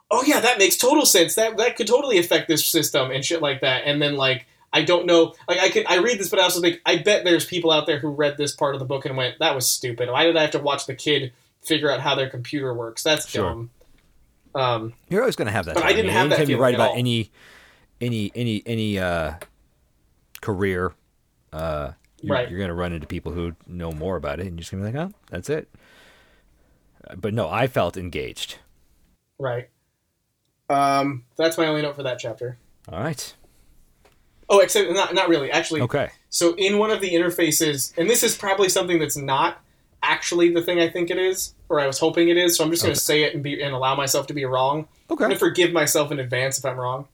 [0.10, 3.42] oh yeah that makes total sense that that could totally affect this system and shit
[3.42, 6.40] like that and then like i don't know like i can i read this but
[6.40, 8.86] i also think i bet there's people out there who read this part of the
[8.86, 11.32] book and went that was stupid why did i have to watch the kid
[11.64, 13.44] figure out how their computer works that's Sure.
[13.50, 13.70] dumb
[14.56, 15.76] um You're always going to have that.
[15.76, 16.98] But I didn't mean, have that anytime you write about all.
[16.98, 17.30] any,
[18.02, 19.34] any, any, any uh,
[20.42, 20.94] career,
[21.54, 21.92] uh,
[22.22, 22.50] you're, Right.
[22.50, 24.84] you're going to run into people who know more about it, and you're just going
[24.84, 25.70] to be like, oh, that's it.
[27.08, 28.58] Uh, But no, I felt engaged.
[29.38, 29.70] right
[30.70, 32.58] um that's my only note for that chapter
[32.92, 33.36] All right.
[34.50, 36.10] Oh except not not really actually Okay.
[36.30, 39.62] So in one of the interfaces, and this is probably something that's not
[40.04, 42.56] actually the thing I think it is, or I was hoping it is.
[42.56, 42.96] So I'm just going Okay.
[43.00, 44.88] to say it and be and allow myself to be wrong.
[45.10, 45.24] Okay.
[45.24, 47.08] I'm going to forgive myself in advance if I'm wrong.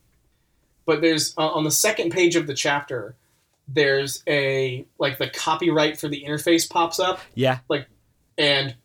[0.85, 3.15] But there's uh, on the second page of the chapter,
[3.67, 7.59] there's a like the copyright for the interface pops up, Yeah.
[7.69, 7.87] Like,
[8.37, 8.75] and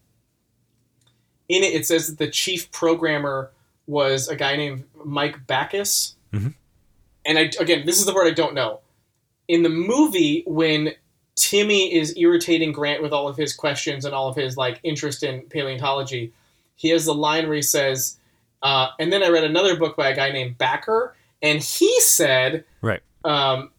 [1.48, 3.50] in it it says that the chief programmer
[3.86, 6.14] was a guy named Mike Backus.
[6.32, 6.54] Mhm.
[7.28, 8.80] And I again, this is the part I don't know.
[9.46, 10.94] In the movie, when
[11.36, 15.22] Timmy is irritating Grant with all of his questions and all of his like interest
[15.22, 16.32] in paleontology,
[16.74, 18.18] he has the line where he says,
[18.62, 21.12] uh, and then I read another book by a guy named Bakker,
[21.42, 23.00] and he said, Right.
[23.24, 23.70] um,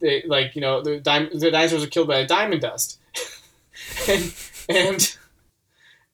[0.00, 3.00] they, like you know, the, dim- the dinosaurs are killed by a diamond dust,
[4.08, 4.34] and
[4.68, 5.16] and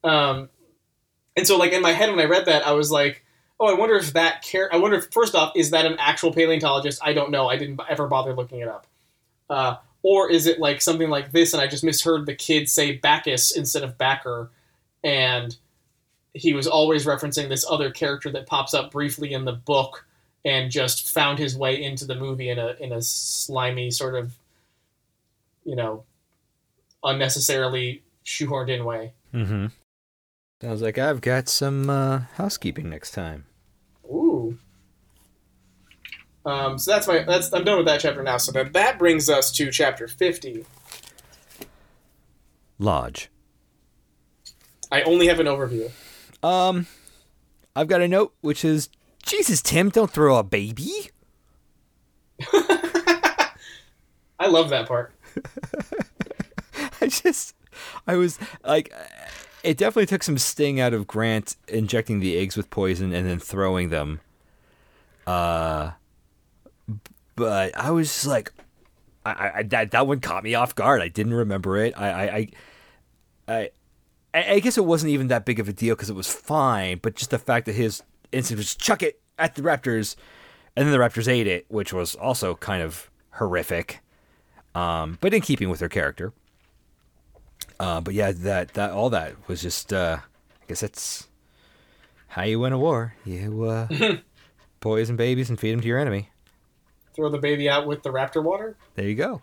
[0.04, 0.48] um,
[1.36, 3.24] and so like in my head when I read that, I was like,
[3.60, 4.72] oh, I wonder if that care.
[4.72, 7.00] I wonder if first off, is that an actual paleontologist?
[7.02, 7.48] I don't know.
[7.48, 8.86] I didn't ever bother looking it up.
[9.50, 12.92] Uh, or is it like something like this, and I just misheard the kid say
[12.92, 14.48] Backus instead of Bakker,
[15.02, 15.56] and
[16.34, 20.06] he was always referencing this other character that pops up briefly in the book,
[20.44, 24.36] and just found his way into the movie in a in a slimy sort of,
[25.64, 26.04] you know,
[27.02, 29.12] unnecessarily shoehorned in way.
[29.34, 29.66] Mm-hmm.
[30.62, 33.46] Sounds like I've got some uh, housekeeping next time.
[34.08, 34.58] Ooh.
[36.44, 38.38] Um, so that's my that's I'm done with that chapter now.
[38.38, 40.64] So then that brings us to chapter fifty.
[42.78, 43.30] Lodge.
[44.90, 45.90] I only have an overview.
[46.42, 46.86] Um,
[47.76, 48.88] I've got a note which is
[49.24, 51.10] Jesus, Tim, don't throw a baby.
[54.40, 55.12] I love that part.
[57.00, 57.54] I just,
[58.06, 58.92] I was like,
[59.62, 63.38] it definitely took some sting out of Grant injecting the eggs with poison and then
[63.38, 64.20] throwing them.
[65.26, 65.92] Uh,
[67.36, 68.52] but I was just like,
[69.26, 71.02] I, I that that one caught me off guard.
[71.02, 71.94] I didn't remember it.
[71.96, 72.48] I, I,
[73.48, 73.70] I,
[74.34, 76.98] I, I guess it wasn't even that big of a deal because it was fine.
[77.02, 78.02] But just the fact that his
[78.32, 80.16] instinct was chuck it at the Raptors,
[80.76, 84.00] and then the Raptors ate it, which was also kind of horrific.
[84.74, 86.32] Um, but in keeping with their character.
[87.80, 89.92] Uh, but yeah, that that all that was just.
[89.92, 91.28] Uh, I guess that's
[92.28, 93.14] how you win a war.
[93.24, 93.88] You uh,
[94.80, 96.30] poison babies and feed them to your enemy.
[97.14, 98.76] Throw the baby out with the raptor water.
[98.94, 99.42] There you go.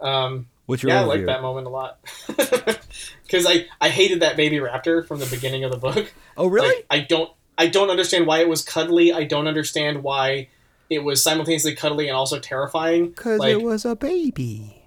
[0.00, 4.36] Um, What's your yeah, I like that moment a lot because I I hated that
[4.36, 6.12] baby raptor from the beginning of the book.
[6.38, 6.68] Oh, really?
[6.68, 9.10] Like, I don't I don't understand why it was cuddly.
[9.10, 10.48] I don't understand why
[10.90, 13.08] it was simultaneously cuddly and also terrifying.
[13.08, 14.82] Because like, it was a baby.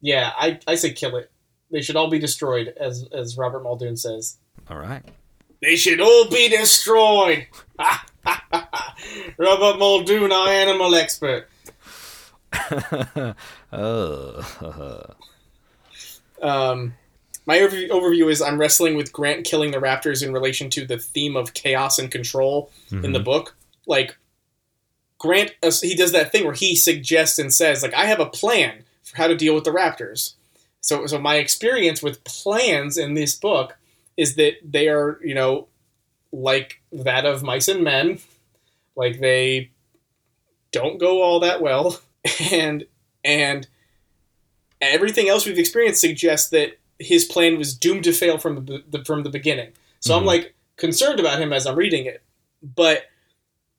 [0.00, 1.30] Yeah, I, I say kill it.
[1.76, 4.38] They should all be destroyed, as as Robert Muldoon says.
[4.70, 5.02] All right.
[5.60, 7.48] They should all be destroyed.
[9.36, 11.50] Robert Muldoon, our animal expert.
[13.74, 15.04] oh.
[16.42, 16.94] Um,
[17.46, 20.98] my overview, overview is I'm wrestling with Grant killing the Raptors in relation to the
[20.98, 23.56] theme of chaos and control in the book.
[23.86, 24.16] Like
[25.18, 28.26] Grant, uh, he does that thing where he suggests and says, like, I have a
[28.26, 30.34] plan for how to deal with the Raptors.
[30.86, 33.76] So, so my experience with plans in this book
[34.16, 35.66] is that they are, you know,
[36.30, 38.20] like that of mice and men,
[38.94, 39.72] like they
[40.70, 41.98] don't go all that well,
[42.52, 42.86] and
[43.24, 43.66] and
[44.80, 49.04] everything else we've experienced suggests that his plan was doomed to fail from the, the
[49.04, 49.72] from the beginning.
[50.00, 50.26] So I'm Mhm.
[50.26, 52.22] like concerned about him as I'm reading it,
[52.62, 53.06] but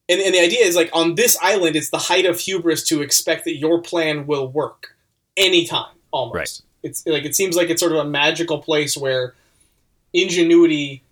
[0.09, 3.01] and, and the idea is like on this island, it's the height of hubris to
[3.01, 4.95] expect that your plan will work
[5.37, 5.93] anytime.
[6.11, 6.61] Almost, Right.
[6.83, 9.33] It's like it seems like it's sort of a magical place where
[10.13, 11.03] ingenuity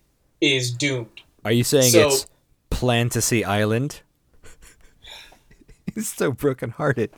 [0.41, 1.21] is doomed.
[1.43, 2.27] Are you saying So- it's
[2.71, 4.01] Plantasy Island?
[5.95, 7.11] He's so brokenhearted.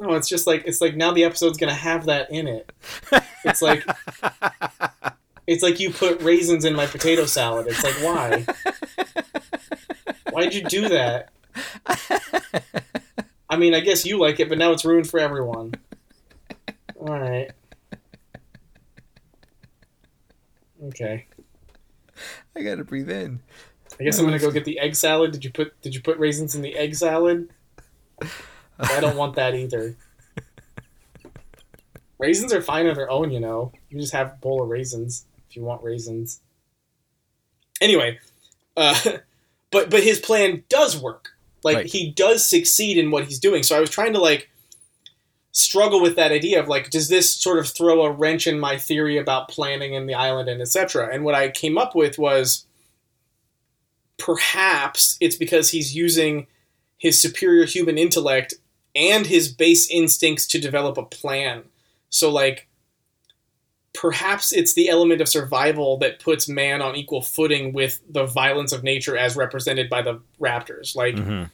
[0.00, 2.72] No, it's just like it's like now the episode's gonna have that in it.
[3.44, 3.84] It's like
[5.46, 7.68] it's like you put raisins in my potato salad.
[7.68, 8.44] It's like why?
[10.32, 11.28] Why'd you do that?
[13.62, 15.72] I mean, I guess you like it, but now it's ruined for everyone.
[16.98, 17.48] All right.
[20.86, 21.26] Okay.
[22.56, 23.38] I gotta breathe in.
[24.00, 25.30] I guess I'm gonna go get the egg salad.
[25.30, 27.50] Did you put Did you put raisins in the egg salad?
[28.80, 29.94] I don't want that either.
[32.18, 33.70] Raisins are fine on their own, you know.
[33.90, 36.40] You just have a bowl of raisins if you want raisins.
[37.80, 38.18] Anyway,
[38.76, 38.98] uh,
[39.70, 41.31] but but his plan does work.
[41.64, 41.86] Like Right.
[41.86, 43.62] he does succeed in what he's doing.
[43.62, 44.48] So I was trying to like
[45.52, 48.78] struggle with that idea of like, does this sort of throw a wrench in my
[48.78, 51.10] theory about planning in the island and etc.
[51.12, 52.66] And what I came up with was
[54.18, 56.46] perhaps it's because he's using
[56.98, 58.54] his superior human intellect
[58.94, 61.64] and his base instincts to develop a plan.
[62.10, 62.68] So, like,
[63.94, 68.72] perhaps it's the element of survival that puts man on equal footing with the violence
[68.72, 70.96] of nature as represented by the raptors.
[70.96, 71.44] Like, hmm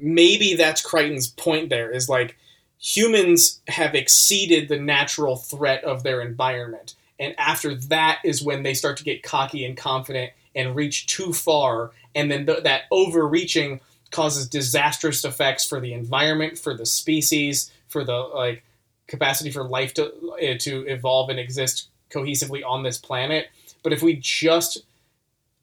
[0.00, 2.36] maybe that's Crichton's point there is like
[2.78, 6.94] humans have exceeded the natural threat of their environment.
[7.18, 11.32] And after that is when they start to get cocky and confident and reach too
[11.32, 11.92] far.
[12.14, 13.80] And then th- that overreaching
[14.10, 18.62] causes disastrous effects for the environment, for the species, for the like
[19.08, 23.48] capacity for life to uh, to evolve and exist cohesively on this planet.
[23.82, 24.78] But if we just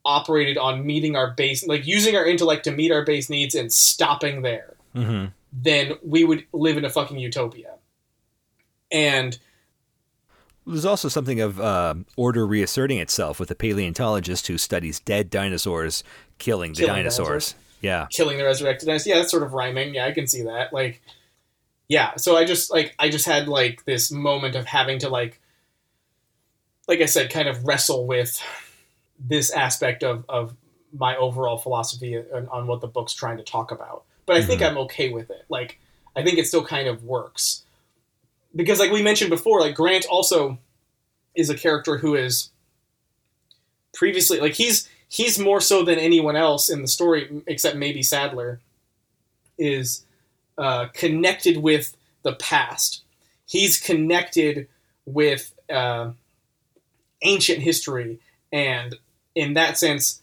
[0.04, 3.72] operated on meeting our base, like using our intellect to meet our base needs and
[3.72, 5.26] stopping there, hmm
[5.56, 7.74] then we would live in a fucking utopia.
[8.90, 9.38] And
[10.66, 16.02] There's also something of uh, order reasserting itself with a paleontologist who studies dead dinosaurs
[16.38, 17.26] killing the Killing dinosaurs.
[17.28, 17.54] dinosaurs.
[17.82, 18.06] Yeah.
[18.10, 19.06] killing the resurrected dinosaurs.
[19.06, 19.94] Yeah, that's sort of rhyming.
[19.94, 20.72] Yeah, I can see that.
[20.72, 21.00] Like,
[21.88, 22.16] yeah.
[22.16, 25.40] So I just like I just had like this moment of having to like,
[26.88, 28.42] like I said, kind of wrestle with
[29.18, 30.54] this aspect of of
[30.96, 34.04] my overall philosophy on, on what the book's trying to talk about.
[34.26, 34.76] But I think mm-hmm.
[34.76, 35.44] I'm okay with it.
[35.48, 35.78] Like,
[36.16, 37.64] I think it still kind of works
[38.54, 40.58] because, like we mentioned before, like Grant also
[41.34, 42.50] is a character who is
[43.92, 48.60] previously like he's he's more so than anyone else in the story, except maybe Sadler,
[49.58, 50.03] is
[50.58, 53.02] uh, connected with the past.
[53.46, 54.68] He's connected
[55.06, 56.10] with uh,
[57.22, 58.20] ancient history,
[58.52, 58.96] and
[59.34, 60.22] in that sense,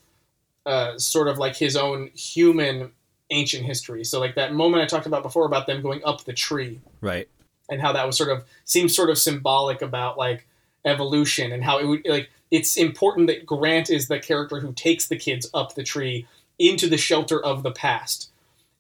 [0.66, 2.92] uh, sort of like his own human
[3.30, 4.04] ancient history.
[4.04, 7.28] So, like that moment I talked about before about them going up the tree Right.
[7.70, 10.48] and how that was sort of seems sort of symbolic about like
[10.86, 15.08] evolution and how it would like it's important that Grant is the character who takes
[15.08, 16.28] the kids up the tree
[16.60, 18.30] into the shelter of the past.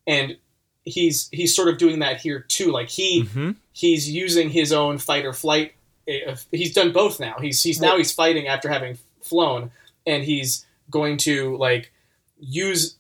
[0.06, 0.38] And
[0.86, 2.72] he's he's sort of doing that here too.
[2.72, 5.74] Like he hmm he's using his own fight or flight.
[6.08, 7.36] uh, He's done both now.
[7.40, 9.72] He's he's now he's fighting after having flown,
[10.06, 11.92] and he's going to like
[12.40, 12.96] use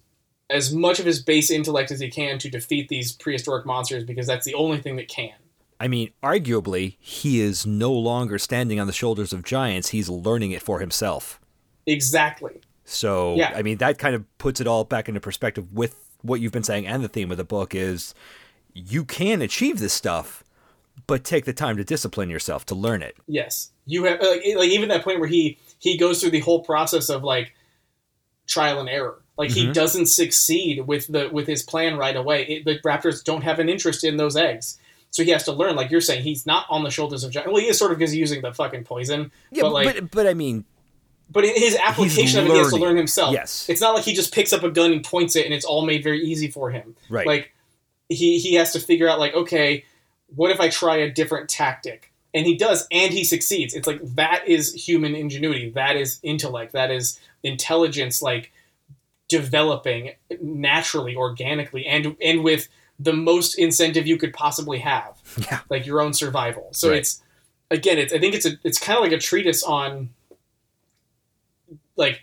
[0.49, 4.27] as much of his base intellect as he can to defeat these prehistoric monsters because
[4.27, 5.31] that's the only thing that can.
[5.79, 9.89] I mean, arguably, he is no longer standing on the shoulders of giants.
[9.89, 11.39] He's learning it for himself.
[11.87, 12.61] Exactly.
[12.85, 13.53] So, Yeah.
[13.55, 16.63] I mean, that kind of puts it all back into perspective with what you've been
[16.63, 18.13] saying and the theme of the book is
[18.73, 20.43] you can achieve this stuff,
[21.07, 23.15] but take the time to discipline yourself to learn it.
[23.27, 26.63] Yes, you have like, like even that point where he he goes through the whole
[26.63, 27.53] process of like
[28.47, 29.21] trial and error.
[29.37, 29.73] Like he Mhm.
[29.73, 32.43] doesn't succeed with the with his plan right away.
[32.45, 34.77] It, the Raptors don't have an interest in those eggs,
[35.09, 35.75] so he has to learn.
[35.75, 37.51] Like you're saying, he's not on the shoulders of giants.
[37.51, 39.31] Well, he is sort of because he's using the fucking poison.
[39.51, 40.65] Yeah, but but, like, but, but I mean,
[41.31, 43.33] but in his application of it, he has to learn himself.
[43.33, 43.67] Yes.
[43.69, 45.85] it's not like he just picks up a gun and points it, and it's all
[45.85, 46.95] made very easy for him.
[47.09, 47.25] right.
[47.25, 47.53] Like
[48.09, 49.85] he he has to figure out like okay,
[50.35, 52.11] what if I try a different tactic?
[52.33, 53.73] And he does, and he succeeds.
[53.73, 55.69] It's like that is human ingenuity.
[55.71, 56.71] That is intellect.
[56.73, 58.21] That is intelligence.
[58.21, 58.51] Like
[59.27, 60.11] developing
[60.41, 62.67] naturally, organically, and and with
[62.99, 65.59] the most incentive you could possibly have, yeah.
[65.69, 66.69] like your own survival.
[66.71, 66.99] So Right.
[66.99, 67.21] it's
[67.69, 70.09] again, it's I think it's a it's kind of like a treatise on
[71.95, 72.21] like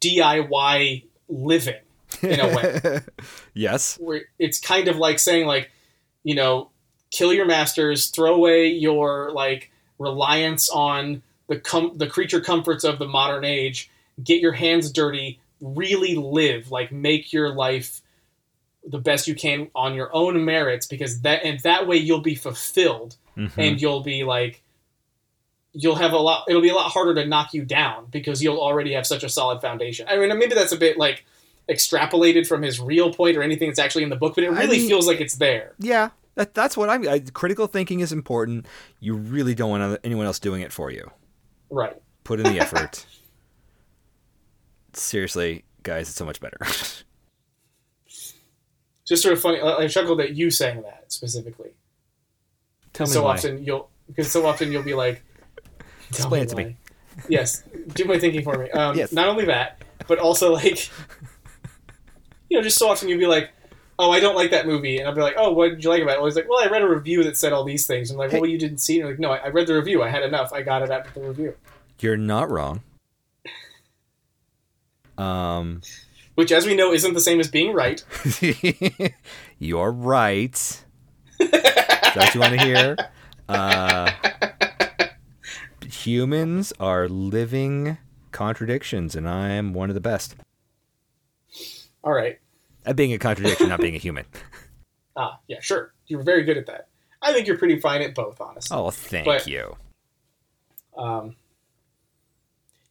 [0.00, 1.80] DIY living
[2.22, 3.00] in a way
[3.54, 3.96] yes.
[4.00, 5.70] where it's kind of like saying like
[6.24, 6.70] you know
[7.10, 12.98] kill your masters throw away your like reliance on the com- the creature comforts of
[12.98, 13.90] the modern age
[14.22, 18.00] get your hands dirty really live like make your life
[18.86, 22.34] the best you can on your own merits because that and that way you'll be
[22.34, 23.52] fulfilled Mhm.
[23.56, 24.62] and you'll be like
[25.72, 28.60] you'll have a lot it'll be a lot harder to knock you down because you'll
[28.60, 31.24] already have such a solid foundation i mean maybe that's a bit like
[31.68, 34.60] extrapolated from his real point or anything that's actually in the book but it I
[34.60, 36.10] really mean- feels like it's there yeah.
[36.36, 37.06] That, that's what I'm.
[37.08, 38.64] I, critical thinking is important.
[39.00, 41.10] You really don't want anyone else doing it for you.
[41.70, 43.04] right Put in the effort.
[44.92, 46.56] Seriously, guys, it's so much better.
[49.06, 51.70] just sort of funny i I chuckled at you saying that specifically
[52.92, 53.34] Tell me so why.
[53.34, 55.22] often you'll because so often you'll be like
[56.10, 56.76] Explain it to me.
[57.28, 57.62] yes
[57.94, 59.12] do my thinking for me um, Yes.
[59.12, 60.88] not only that but also like
[62.48, 63.50] you know just so often you'll be like
[63.98, 66.02] oh i don't like that movie and i'll be like oh what did you like
[66.02, 68.10] about it well he's like well i read a review that said all these things
[68.10, 68.40] and I'm like Hey.
[68.40, 70.08] well you didn't see it and I'm like no I, I read the review i
[70.08, 71.54] had enough i got it after the review
[72.00, 72.82] You're not wrong.
[75.18, 75.82] Um,
[76.34, 78.02] which as we know isn't the same as being right
[79.58, 80.54] you're right.
[80.54, 82.96] Is that what you want to hear?
[83.48, 84.10] Uh,
[86.04, 87.98] humans are living
[88.32, 90.36] contradictions, and I am one of the best.
[92.02, 92.38] All right.
[92.86, 94.24] At being a contradiction, not being a human.
[95.16, 95.92] ah yeah sure.
[96.06, 96.88] You're very good at that.
[97.22, 98.74] I think you're pretty fine at both honestly.
[98.76, 99.76] Oh, thank But- you.
[100.96, 101.36] um,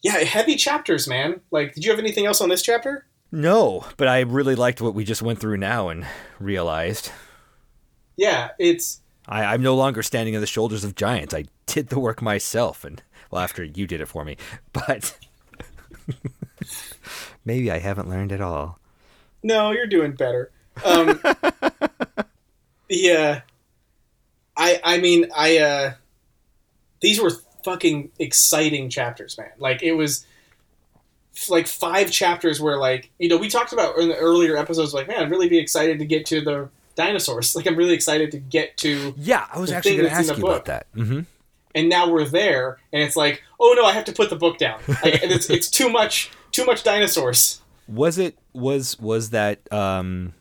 [0.04, 1.42] yeah heavy chapters man.
[1.52, 3.06] Like did you have anything else on this chapter?
[3.32, 6.06] No, but I really liked what we just went through now and
[6.40, 7.12] realized.
[8.18, 11.34] Yeah it's I, I'm no longer standing on the shoulders of giants.
[11.34, 14.36] I did the work myself, and well, after you did it for me,
[14.74, 15.18] but
[17.46, 18.80] maybe I haven't learned at all.
[19.44, 20.52] No, you're doing better.
[20.84, 21.22] Um,
[22.90, 23.42] yeah,
[24.58, 25.94] I I mean I uh,
[27.00, 27.32] these were
[27.64, 29.52] fucking exciting chapters, man.
[29.60, 30.26] Like it was
[31.50, 35.08] like five chapters where like you know we talked about in the earlier episodes like
[35.08, 36.70] man I'd really be excited to get to the
[37.04, 37.56] dinosaurs.
[37.60, 40.44] Like I'm really excited to get to Yeah, I was actually going to ask you
[40.44, 40.66] about book.
[40.66, 40.88] that.
[40.94, 41.22] hmm
[41.76, 44.58] and now we're there, and it's like, oh no, I have to put the book
[44.58, 44.80] down.
[45.04, 47.62] Like, and it's it's too much too much dinosaurs.
[47.88, 50.34] Was it was was that um,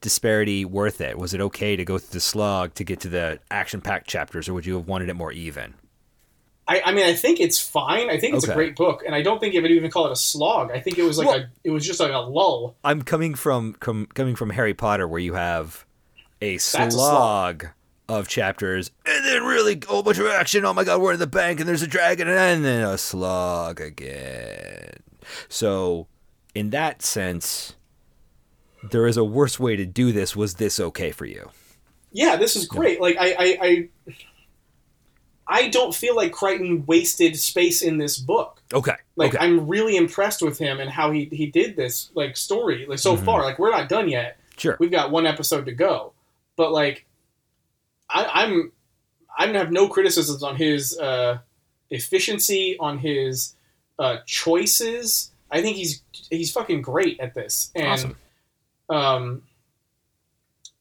[0.00, 1.16] disparity worth it?
[1.16, 4.48] Was it okay to go through the slog to get to the action packed chapters,
[4.48, 5.74] or would you have wanted it more even?
[6.68, 8.08] I, I mean, I think it's fine.
[8.08, 8.52] I think it's Okay.
[8.52, 10.70] a great book, and I don't think it would even call it a slog.
[10.70, 12.76] I think it was like Well- a, it was just like a lull.
[12.84, 15.84] I'm coming from com, coming from Harry Potter, where you have
[16.40, 17.66] a a slog, slog.
[18.08, 20.64] of chapters, and then really a whole bunch of action.
[20.64, 23.80] Oh my god, we're in the bank, and there's a dragon, and then a slog
[23.80, 24.90] again.
[25.48, 26.06] So,
[26.54, 27.74] in that sense,
[28.88, 30.36] there is a worse way to do this.
[30.36, 31.50] Was this okay for you?
[32.12, 33.00] Yeah, this is great.
[33.00, 33.88] Like I, I, I,
[35.46, 38.62] I don't feel like Crichton wasted space in this book.
[38.72, 38.94] Okay.
[39.16, 39.44] Like okay.
[39.44, 43.16] I'm really impressed with him and how he he did this like story like so
[43.16, 43.24] Mhm.
[43.24, 43.42] far.
[43.42, 44.38] Like we're not done yet.
[44.56, 44.76] sure.
[44.78, 46.12] We've got one episode to go,
[46.56, 47.06] but like
[48.08, 48.72] I, am
[49.38, 51.38] I'm I'm have no criticisms on his uh,
[51.90, 53.54] efficiency, on his
[53.98, 55.32] uh, choices.
[55.50, 58.16] I think he's he's fucking great at this, and Awesome.
[58.90, 59.42] um,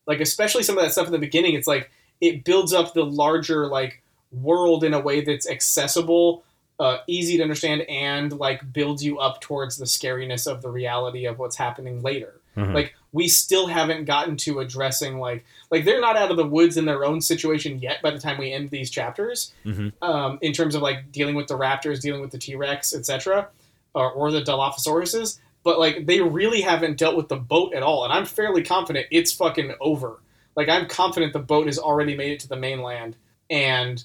[0.05, 1.55] like especially some of that stuff in the beginning.
[1.55, 1.89] It's like
[2.20, 4.01] it builds up the larger like
[4.32, 6.43] world in a way that's accessible,
[6.79, 11.25] uh, easy to understand, and like builds you up towards the scariness of the reality
[11.25, 12.73] of what's happening later Mhm.
[12.73, 16.75] like we still haven't gotten to addressing like like they're not out of the woods
[16.75, 19.93] in their own situation yet by the time we end these chapters Mhm.
[20.01, 23.47] um, in terms of like dealing with the raptors dealing with the t-rex etc
[23.95, 28.03] or, or the dilophosaurus's but like they really haven't dealt with the boat at all
[28.03, 30.19] and i'm fairly confident it's fucking over
[30.57, 33.15] like i'm confident the boat has already made it to the mainland
[33.49, 34.03] and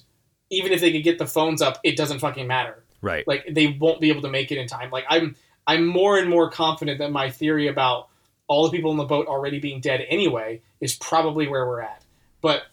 [0.49, 3.27] even if they could get the phones up it doesn't fucking matter right.
[3.27, 4.91] like they won't be able to make it in time.
[4.91, 5.35] Like I'm
[5.65, 8.07] I'm more and more confident that my theory about
[8.47, 12.03] all the people in the boat already being dead anyway is probably where we're at.
[12.41, 12.63] But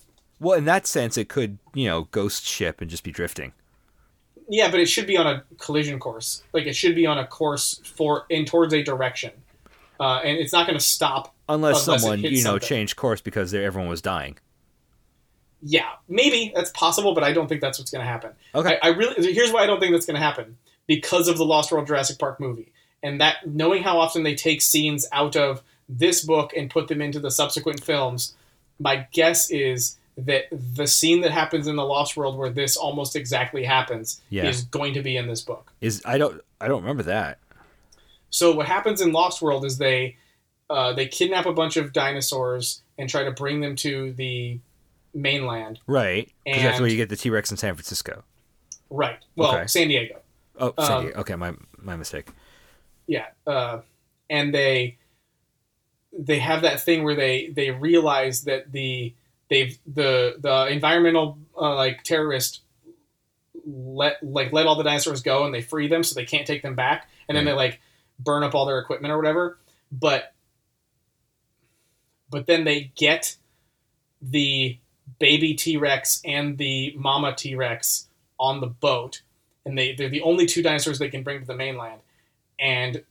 [0.41, 3.53] Well, in that sense, it could you know ghost ship and just be drifting.
[4.49, 6.43] yeah, but it should be on a collision course.
[6.53, 9.33] Like it should be on a course for in towards a direction.
[10.01, 11.33] Uh, and it's not going to stop.
[11.49, 12.68] Unless, Unless someone you know something.
[12.68, 14.39] changed course because everyone was dying.
[15.67, 18.33] Yeah, maybe that's possible, but I don't think that's what's going to happen.
[18.55, 18.79] Okay.
[18.83, 21.45] I, I really here's why I don't think that's going to happen because of the
[21.47, 22.71] Lost World Jurassic Park movie,
[23.03, 27.01] and that knowing how often they take scenes out of this book and put them
[27.01, 28.35] into the subsequent films,
[28.79, 33.17] my guess is that the scene that happens in the Lost World where this almost
[33.17, 34.45] exactly happens Yeah.
[34.47, 35.73] is going to be in this book.
[35.81, 37.39] Is I don't I don't remember that.
[38.31, 40.17] So what happens in Lost World is they
[40.71, 44.59] uh, they kidnap a bunch of dinosaurs and try to bring them to the
[45.15, 45.79] mainland.
[45.87, 46.31] Right.
[46.45, 48.25] Because that's where you get the T Rex in San Francisco.
[48.91, 49.19] Right.
[49.37, 49.67] Well, Okay.
[49.67, 50.21] San Diego.
[50.59, 51.21] Oh, San Um, Diego.
[51.21, 52.29] okay, my my mistake.
[53.07, 53.81] yeah uh,
[54.31, 54.97] and they
[56.17, 59.12] they have that thing where they they realize that the
[59.51, 62.62] they've the the environmental uh, like terrorist
[63.67, 66.62] let like let all the dinosaurs go and they free them so they can't take
[66.62, 67.81] them back and then they like
[68.19, 69.59] burn up all their equipment or whatever
[69.91, 70.33] but
[72.31, 73.37] but then they get
[74.23, 74.79] the
[75.18, 79.22] baby T-Rex and the mama T-Rex on the boat.
[79.64, 82.00] And they they're the only two dinosaurs they can bring to the mainland.
[82.59, 83.02] And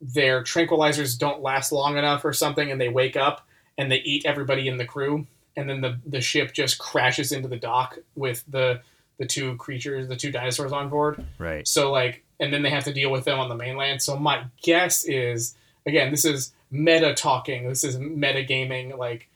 [0.00, 3.46] their tranquilizers don't last long enough or something and they wake up
[3.78, 5.26] and they eat everybody in the crew.
[5.56, 8.80] And then the, the ship just crashes into the dock with the
[9.18, 11.24] the two creatures the two dinosaurs on board.
[11.38, 11.66] Right.
[11.66, 14.02] so like and then they have to deal with them on the mainland.
[14.02, 15.54] So my guess is
[15.86, 19.28] again this is meta talking this is meta gaming like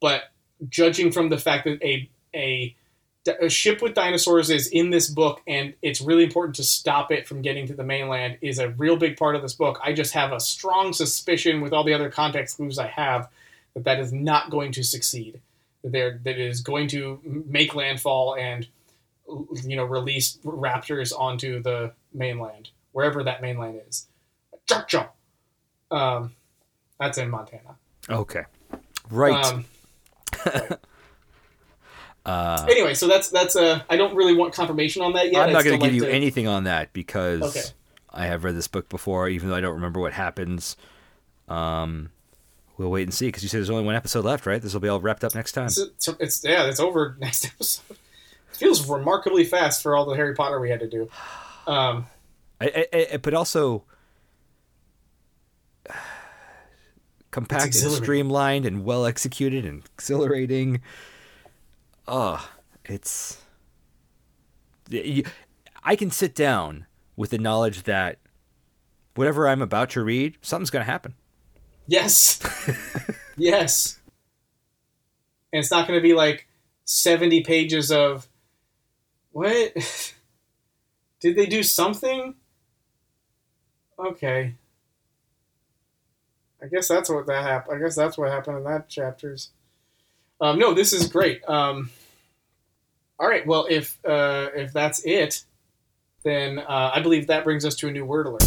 [0.00, 0.24] but
[0.68, 2.74] judging from the fact that a a
[3.40, 7.26] a ship with dinosaurs is in this book and it's really important to stop it
[7.26, 10.12] from getting to the mainland is a real big part of this book i just
[10.12, 13.28] have a strong suspicion with all the other context clues i have
[13.72, 15.40] that that is not going to succeed
[15.82, 18.66] that there that it is going to make landfall and
[19.64, 24.06] you know release raptors onto the mainland wherever that mainland is
[24.68, 25.08] Cha-cha.
[25.90, 26.34] um
[27.00, 27.76] that's in montana
[28.10, 28.42] Okay.
[29.10, 29.46] Right.
[29.46, 29.64] um,
[32.26, 35.52] uh, anyway so that's that's uh i don't really want confirmation on that yet I'm
[35.52, 37.62] not going to give like you anything on that because Okay.
[38.16, 40.76] I have read this book before, even though I don't remember what happens.
[41.48, 42.10] Um,
[42.78, 44.62] we'll wait and see because you said there's only one episode left, right?
[44.62, 45.66] This will be all wrapped up next time.
[45.66, 47.96] It's, it's, it's yeah, it's over next episode.
[48.52, 51.10] It feels remarkably fast for all the Harry Potter we had to do.
[51.66, 52.06] Um,
[52.60, 53.82] I, I, I, but also
[57.34, 60.80] compact and streamlined and well executed and exhilarating.
[62.06, 62.48] Oh,
[62.84, 63.42] it's.
[65.82, 68.18] I can sit down with the knowledge that
[69.16, 71.14] whatever I'm about to read, something's going to happen.
[71.88, 72.40] yes,
[73.36, 73.98] yes,
[75.52, 76.46] and it's not going to be like
[76.84, 78.28] seventy pages of
[79.32, 79.74] What?
[81.20, 82.36] Did they do something?
[83.98, 84.54] Okay.
[86.64, 87.76] I guess that's what that happened.
[87.76, 89.50] I guess that's what happened in that chapters.
[90.40, 91.46] Um, no, this is great.
[91.46, 91.90] Um,
[93.18, 93.46] all right.
[93.46, 95.44] Well, if uh, if that's it,
[96.22, 98.44] then uh, I believe that brings us to a new word alert.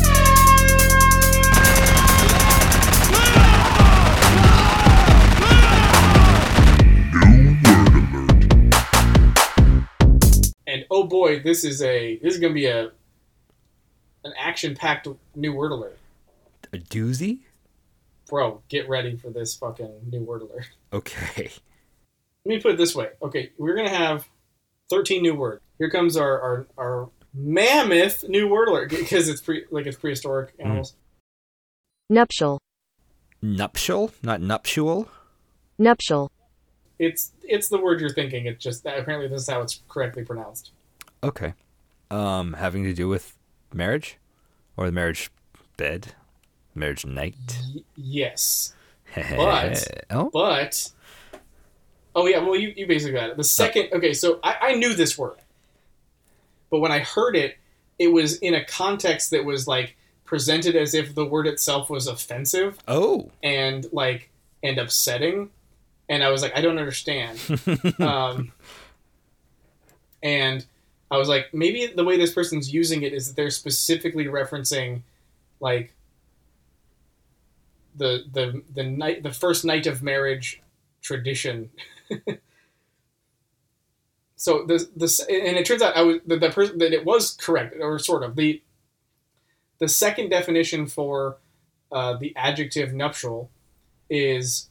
[10.65, 12.85] And oh boy, this is a this is gonna be a
[14.23, 15.99] an action packed new word alert.
[16.73, 17.41] A doozy?
[18.29, 20.69] Bro, get ready for this fucking new word alert.
[20.93, 21.51] Okay.
[22.45, 23.09] Let me put it this way.
[23.21, 24.25] Okay, we're gonna have
[24.89, 25.61] thirteen new words.
[25.79, 30.53] Here comes our our, our mammoth new word alert because it's pre like it's prehistoric
[30.59, 30.95] animals.
[32.09, 32.59] nuptial,
[33.41, 34.11] Nuptial?
[34.23, 35.09] Not nuptial?
[35.77, 36.31] nuptial,
[36.97, 38.45] It's it's the word you're thinking.
[38.45, 40.71] It's just that apparently this is how it's correctly pronounced.
[41.23, 41.53] Okay.
[42.09, 43.35] Um, having to do with
[43.73, 44.17] marriage?
[44.77, 45.29] Or the marriage
[45.75, 46.13] bed?
[46.77, 47.35] Marriage night?
[47.75, 48.73] Y- yes,
[49.15, 50.91] But- oh, but
[52.15, 53.37] oh yeah, well you, you basically got it.
[53.37, 55.37] The second okay, so I, I knew this word,
[56.69, 57.57] but when I heard it,
[57.99, 62.07] it was in a context that was like presented as if the word itself was
[62.07, 64.29] offensive oh, and like
[64.63, 65.49] and upsetting,
[66.09, 67.39] and I was like, I don't understand.
[67.99, 68.51] um,
[70.21, 70.65] and
[71.09, 75.01] I was like, maybe the way this person's using it is that they're specifically referencing
[75.59, 75.93] like
[77.97, 80.61] the the the night the first night of marriage
[81.01, 81.69] tradition.
[84.35, 87.31] so the the and it turns out I was the, the person that it was
[87.31, 88.61] correct or sort of the
[89.79, 91.37] the second definition for
[91.91, 93.49] uh, the adjective nuptial
[94.09, 94.69] is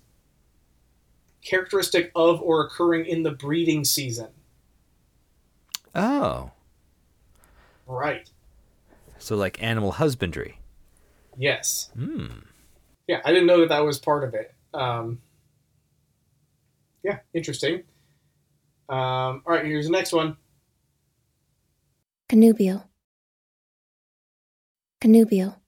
[1.43, 4.29] characteristic of or occurring in the breeding season.
[5.95, 6.51] oh.
[7.87, 8.29] Right.
[9.19, 10.59] So like animal husbandry.
[11.39, 11.91] Yes.
[11.95, 12.27] Hmm.
[13.07, 14.53] Yeah, I didn't know that that was part of it.
[14.75, 15.21] Um,
[17.05, 17.85] yeah, interesting.
[18.89, 20.37] Um, all right, here's the next one.
[22.29, 22.89] Connubial.
[25.01, 25.61] Connubial.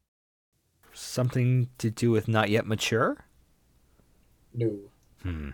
[0.92, 3.24] Something to do with not yet mature?
[4.54, 4.76] No.
[5.22, 5.50] Hmm.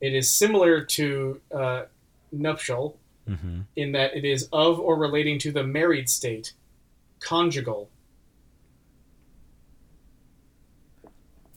[0.00, 1.82] It is similar to uh,
[2.32, 2.98] nuptial
[3.28, 3.62] Mm-hmm.
[3.74, 6.52] in that it is of or relating to the married state,
[7.18, 7.90] conjugal.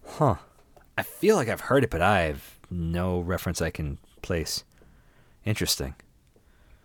[0.10, 0.36] Huh.
[0.98, 4.64] I feel like I've heard it, but I have no reference I can place.
[5.46, 5.96] Interesting.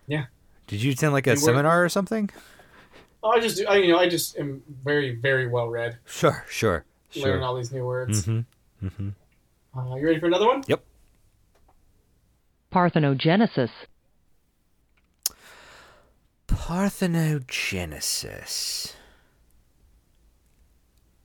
[0.07, 0.27] Yeah.
[0.67, 2.31] Did you attend like a You were- seminar or something?
[3.23, 5.99] Oh, I just, I, you know, I just am very, very well read.
[6.05, 6.85] Sure, sure,
[7.17, 8.27] Learning all these new words.
[8.27, 8.87] Mm-hmm.
[8.87, 9.79] Mm-hmm.
[9.79, 10.63] Uh, you ready for another one?
[10.67, 10.85] Yep.
[12.73, 13.71] Parthenogenesis,
[16.49, 18.93] Parthenogenesis.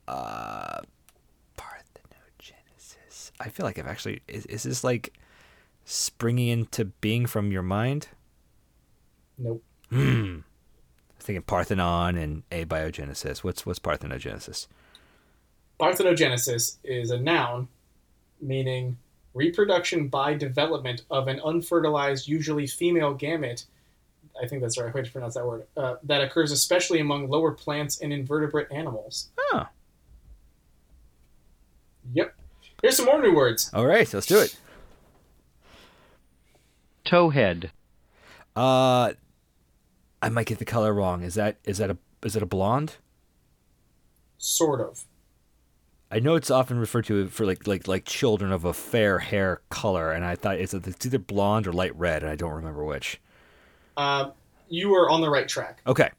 [0.08, 0.84] Uh, parthenogenesis.
[3.40, 4.20] I feel like I've actually.
[4.28, 5.14] Is, is this like
[5.84, 8.08] springing into being from your mind?
[9.38, 9.62] Nope.
[9.88, 9.96] Hmm.
[10.00, 10.44] I'm
[11.18, 13.38] thinking Parthenon and abiogenesis.
[13.38, 14.66] What's what's parthenogenesis?
[15.80, 17.68] Parthenogenesis is a noun
[18.40, 18.98] meaning
[19.34, 23.64] reproduction by development of an unfertilized, usually female gamete.
[24.40, 25.66] I think that's the right way to pronounce that word.
[25.76, 29.30] Uh, that occurs especially among lower plants and invertebrate animals.
[29.38, 29.66] Oh,
[32.12, 32.34] Yep.
[32.82, 33.70] Here's some more new words.
[33.74, 34.12] all right.
[34.12, 34.56] Let's do it.
[37.04, 37.70] towhead,
[38.56, 39.12] Uh,
[40.22, 41.22] I might get the color wrong.
[41.22, 42.96] Is that is that a is it a blonde?
[44.38, 45.04] Sort of.
[46.10, 49.60] I know it's often referred to for like like like children of a fair hair
[49.70, 52.84] color, and I thought it's, it's either blonde or light red, and I don't remember
[52.84, 53.20] which.
[53.96, 54.30] Uh,
[54.68, 55.80] you are on the right track.
[55.86, 56.10] Okay.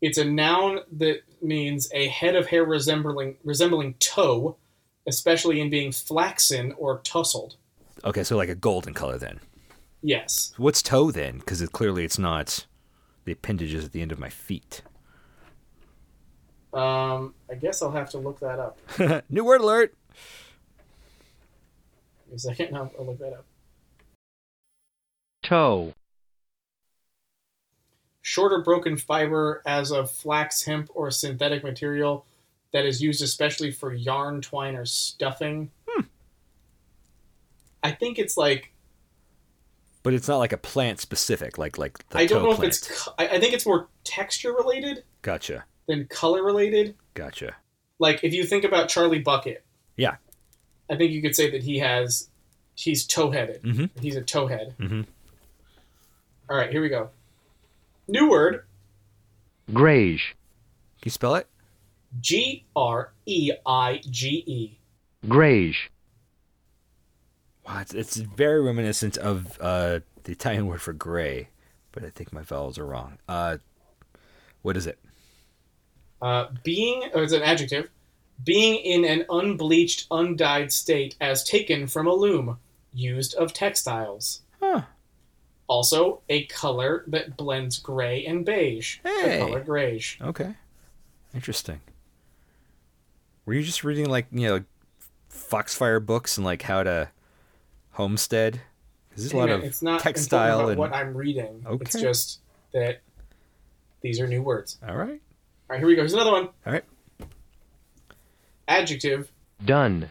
[0.00, 4.56] It's a noun that means a head of hair resembling resembling tow,
[5.08, 7.56] especially in being flaxen or tousled.
[8.04, 9.40] Okay, so like a golden color then.
[10.02, 10.52] Yes.
[10.56, 11.38] What's tow then?
[11.38, 12.66] Because it, clearly it's not
[13.24, 14.82] the appendages at the end of my feet.
[16.72, 18.78] Um, I guess I'll have to look that up.
[19.30, 19.94] New word alert.
[22.26, 22.76] Give me a second.
[22.76, 23.44] I'll, I'll look that up.
[25.42, 25.94] tow,
[28.28, 32.26] Shorter broken fiber as of flax, hemp, or synthetic material
[32.72, 35.70] that is used especially for yarn, twine, or stuffing.
[37.82, 38.72] I think it's like
[40.02, 42.62] But it's not like a plant specific, like like the I don't toe know if
[42.62, 43.08] it's.
[43.18, 46.94] I, I think it's more texture related Gotcha, than color related.
[47.14, 47.54] gotcha.
[48.00, 49.64] Like if you think about Charlie Bucket,
[49.96, 50.16] Yeah.
[50.90, 52.28] I think you could say that he has
[52.74, 53.62] he's tow headed.
[53.62, 53.90] Mhm.
[54.00, 54.74] He's a tow head.
[54.78, 55.06] Mhm.
[56.50, 57.10] All right, here we go.
[58.08, 58.64] New word
[59.70, 60.30] Greige.
[61.00, 61.46] Can you spell it?
[62.20, 64.78] G R E I G E.
[65.26, 65.88] Greige.
[67.66, 71.48] Wow, it's, it's very reminiscent of uh, the Italian word for gray,
[71.92, 73.18] but I think my vowels are wrong.
[73.28, 73.58] Uh,
[74.62, 74.98] what is it?
[76.22, 77.90] Uh, being, oh, it's an adjective,
[78.42, 82.58] being in an unbleached, undyed state as taken from a loom,
[82.92, 84.42] used of textiles.
[84.60, 84.82] Huh.
[85.66, 88.98] Also, a color that blends gray and beige.
[89.04, 89.38] Hey.
[89.38, 90.20] The color greige.
[90.22, 90.54] Okay.
[91.34, 91.80] Interesting.
[93.48, 94.62] Were you just reading like you know
[95.30, 97.08] Foxfire books and like how to
[97.92, 98.56] homestead?
[98.56, 98.60] homestead?
[99.10, 101.64] 'Cause there's a lot man, of it's not textile important and what I'm reading.
[101.80, 102.40] It's just
[102.74, 103.00] that
[104.02, 104.76] these are new words.
[104.86, 105.18] all right, All
[105.70, 106.02] right, here we go.
[106.02, 106.48] Here's another one.
[106.66, 106.84] all right.
[108.68, 109.32] Adjective,
[109.64, 110.10] Dun.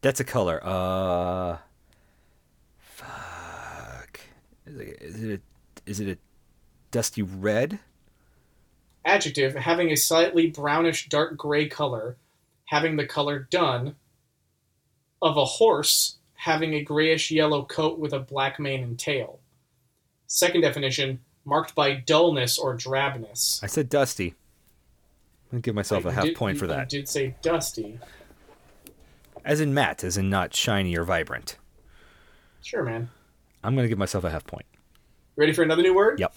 [0.00, 0.58] That's a color.
[0.64, 1.58] Uh,
[2.78, 4.20] fuck.
[4.64, 5.40] Is it is it
[5.86, 6.18] a, is it a
[6.92, 7.78] dusty red?
[9.04, 12.16] adjective, having a slightly brownish dark gray color,
[12.68, 13.94] having the color dun,
[15.22, 19.40] of a horse, having a grayish yellow coat with a black mane and tail.
[20.26, 23.62] Second definition, marked by dullness or drabness.
[23.64, 24.34] I said dusty.
[25.50, 26.92] I'm gonna give myself a half did- point for you- that.
[26.92, 27.98] You did say dusty.
[29.46, 31.56] As in matte, as in not shiny or vibrant.
[32.62, 33.08] Sure, man.
[33.64, 34.66] I'm gonna give myself a half point.
[35.36, 36.20] Ready for another new word?
[36.20, 36.34] Yep.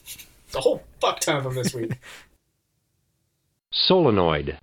[0.48, 2.00] It's a whole fuck ton of them this week.
[3.72, 4.58] Solenoid.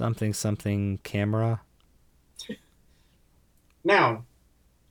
[0.00, 1.60] Something something camera.
[3.84, 4.24] Noun.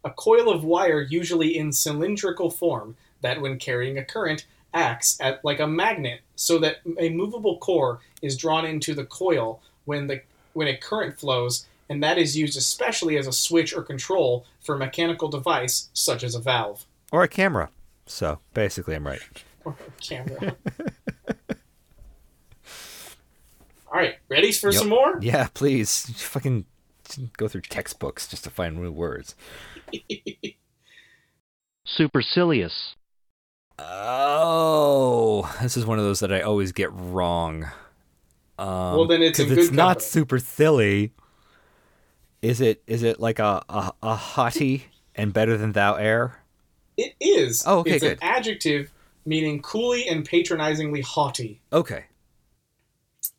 [0.04, 5.44] A coil of wire usually in cylindrical form that when carrying a current acts at
[5.44, 10.22] like a magnet so that a movable core is drawn into the coil when the
[10.54, 14.76] when a current flows and that is used especially as a switch or control for
[14.76, 17.72] a mechanical device such as a valve Or a camera.
[18.06, 19.22] So basically I'm right.
[19.66, 20.56] or a camera.
[23.92, 24.80] All right, ready for Yep.
[24.80, 25.20] some more?
[25.22, 26.06] Yeah, please.
[26.22, 26.66] Fucking
[27.38, 29.36] go through textbooks just to find new words.
[31.86, 32.96] Supercilious.
[33.80, 37.66] Oh, this is one of those that I always get wrong.
[38.58, 38.68] Um,
[38.98, 41.14] Well, then it's in 'cause good it's not super silly.
[42.42, 42.84] Is it?
[42.88, 44.86] Is it like a a, a haughty
[45.16, 46.44] and better than thou air?
[46.98, 47.64] It is.
[47.66, 48.14] Oh, okay, it's good.
[48.14, 48.92] an adjective
[49.26, 51.62] meaning coolly and patronizingly haughty.
[51.72, 52.06] Okay.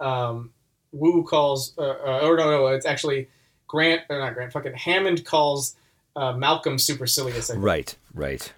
[0.01, 0.53] Um,
[0.93, 3.29] Wu calls, uh, uh, or no, no, it's actually
[3.69, 5.77] Grant, or not Grant, fucking Hammond calls
[6.17, 7.51] uh, Malcolm supercilious.
[7.55, 7.95] Right.
[8.15, 8.53] Right.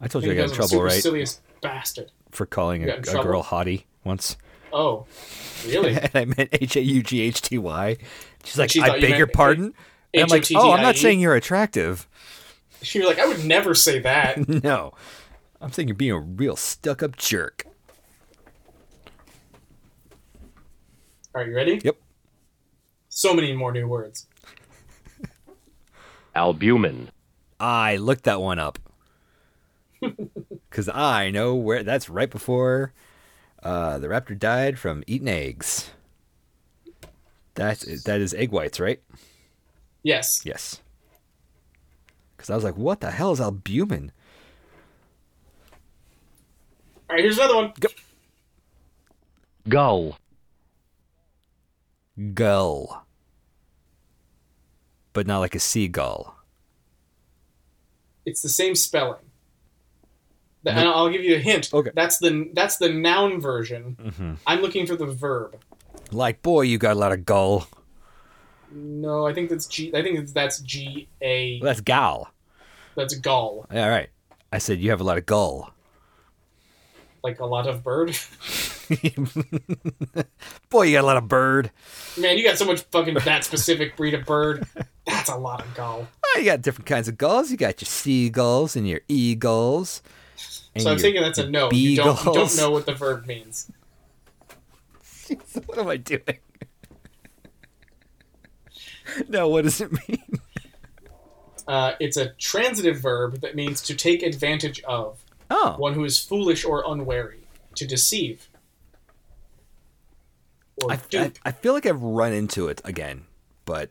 [0.00, 2.12] I told you I got in calls him a trouble, right, Supercilious bastard.
[2.30, 4.36] for calling a, You got in a girl haughty once.
[4.72, 5.06] Oh,
[5.66, 5.94] really?
[5.96, 7.96] and I meant H A U G H T Y.
[8.44, 9.74] She's like, she I beg your pardon.
[10.14, 12.08] And I'm like, oh, I'm not saying you're attractive.
[12.80, 14.38] You're like, I would never say that.
[14.62, 14.94] No,
[15.60, 17.66] I'm saying you're being a real stuck-up jerk.
[21.38, 21.80] Are you ready?
[21.84, 21.96] Yep.
[23.08, 24.26] So many more new words.
[26.34, 27.10] Albumin.
[27.60, 28.78] I looked that one up
[30.00, 31.84] because I know where.
[31.84, 32.92] That's right before
[33.62, 35.90] uh, the raptor died from eating eggs.
[37.54, 39.00] That's that is egg whites, right?
[40.02, 40.44] Yes.
[40.44, 40.82] Yes.
[42.36, 44.10] Because I was like, what the hell is albumin?
[47.08, 47.72] All right, here's another one.
[47.78, 47.88] Go-
[49.68, 50.18] Gull.
[52.34, 53.06] Gull,
[55.12, 56.34] but not like a seagull.
[58.26, 59.20] It's the same spelling.
[60.64, 61.72] The- And I'll give you a hint.
[61.72, 61.90] Okay.
[61.94, 63.96] That's the that's the noun version.
[64.00, 64.32] Mm-hmm.
[64.46, 65.56] I'm looking for the verb.
[66.10, 67.68] Like, boy, you got a lot of gull.
[68.72, 69.94] No, I think that's G.
[69.94, 71.58] I think that's G A.
[71.60, 72.30] Well, that's gal.
[72.96, 74.08] That's gull, All right.
[74.52, 75.72] I said you have a lot of gull.
[77.22, 78.16] Like a lot of bird.
[80.70, 81.70] Boy, you got a lot of bird.
[82.18, 84.66] Man, you got so much fucking that specific breed of bird.
[85.06, 86.08] That's a lot of gull.
[86.24, 87.50] Oh, you got different kinds of gulls.
[87.50, 90.02] You got your seagulls and your eagles.
[90.74, 91.70] and So I'm thinking that's a no.
[91.72, 93.70] You don't, you don't know what the verb means.
[95.66, 96.38] what am I doing?
[99.28, 100.40] no, what does it mean?
[101.66, 106.18] Uh, it's a transitive verb that means to take advantage of, Oh, one who is
[106.18, 107.40] foolish or unwary,
[107.76, 108.48] to deceive,
[110.82, 111.38] or I, I, dupe.
[111.44, 113.24] I feel like I've run into it again,
[113.64, 113.90] but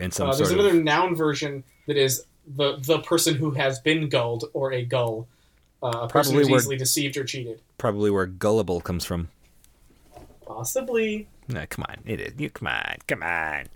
[0.00, 3.50] in some Uh, there's sort another of noun version that is the the person who
[3.52, 5.28] has been gulled or a gull,
[5.82, 7.60] uh, a person Probably who's where- easily deceived or cheated.
[7.78, 9.28] probably where gullible comes from.
[10.46, 11.28] Possibly.
[11.48, 12.32] No, come on, it is.
[12.38, 13.66] You come on, come on.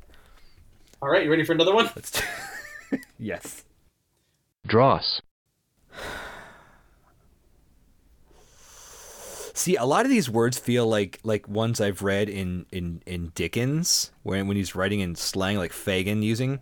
[1.00, 1.90] All right, you ready for another one?
[1.94, 2.22] Let's.
[3.18, 3.64] yes.
[4.66, 5.20] Dross.
[9.62, 13.30] See, a lot of these words feel like like ones I've read in in in
[13.36, 16.58] Dickens when when he's writing in slang like Fagin using.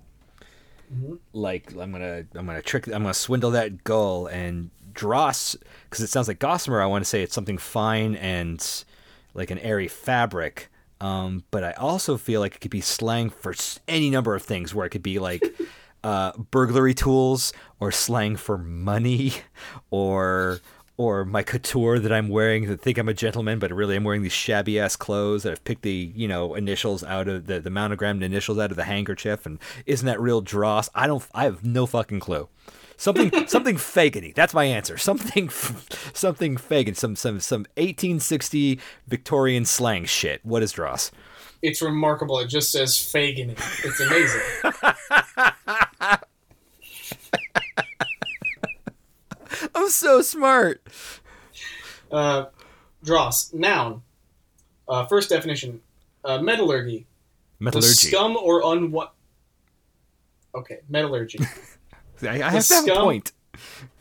[1.32, 6.10] Like I'm gonna I'm gonna trick I'm gonna swindle that gull and dross because it
[6.10, 6.82] sounds like gossamer.
[6.82, 8.84] I want to say it's something fine and
[9.32, 10.68] like an airy fabric.
[11.00, 13.54] Um, but I also feel like it could be slang for
[13.88, 15.42] any number of things, where it could be like
[16.04, 19.32] uh, burglary tools or slang for money
[19.90, 20.60] or
[21.00, 24.20] or my couture that I'm wearing that think I'm a gentleman, but really I'm wearing
[24.20, 27.70] these shabby ass clothes that I've picked the you know initials out of the the
[27.70, 30.90] monogrammed initials out of the handkerchief, and isn't that real dross?
[30.94, 31.26] I don't.
[31.34, 32.50] I have no fucking clue.
[32.98, 34.34] Something something fagany.
[34.34, 34.98] That's my answer.
[34.98, 35.48] Something
[36.12, 36.94] something Fagin.
[36.94, 38.78] Some some some 1860
[39.08, 40.44] Victorian slang shit.
[40.44, 41.10] What is dross?
[41.62, 42.38] It's remarkable.
[42.40, 43.56] It just says Fagin.
[43.84, 44.42] It's amazing.
[49.74, 50.82] I'm so smart.
[52.10, 52.46] Uh,
[53.04, 54.02] Dross, noun.
[54.88, 55.80] Uh, first definition:
[56.24, 57.06] uh, metallurgy.
[57.58, 58.08] The Metallurgy.
[58.08, 59.10] scum or unwa-
[60.54, 61.38] Okay, metallurgy.
[62.22, 63.32] I, I have to have a point.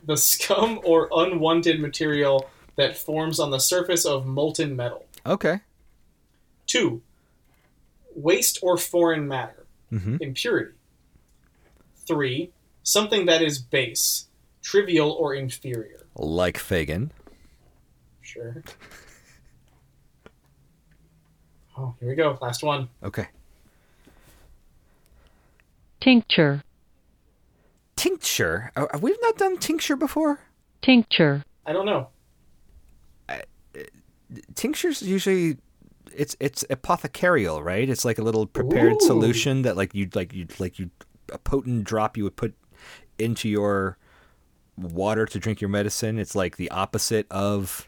[0.06, 5.06] the scum or unwanted material that forms on the surface of molten metal.
[5.26, 5.60] Okay.
[6.66, 7.02] Two,
[8.16, 10.22] waste or foreign matter, Mhm.
[10.22, 10.74] impurity.
[12.08, 12.52] Three,
[12.84, 14.28] something that is base,
[14.62, 16.02] trivial or inferior.
[16.16, 17.12] Like Fagin.
[18.22, 18.64] Sure.
[21.78, 22.38] Oh, here we go.
[22.42, 22.90] Last one.
[23.04, 23.28] Okay.
[26.02, 26.62] tincture,
[27.96, 28.72] Tincture.
[28.76, 30.42] Uh, we've not done tincture before.
[30.82, 32.10] tincture, I don't know.
[34.56, 35.58] Tinctures usually
[36.14, 37.90] it's it's apothecarial, right?
[37.90, 39.06] It's like a little prepared Ooh.
[39.06, 40.90] solution that like you'd like you'd like you
[41.32, 42.54] a potent drop you would put
[43.18, 43.98] into your
[44.82, 46.18] water to drink your medicine.
[46.20, 47.88] It's like the opposite of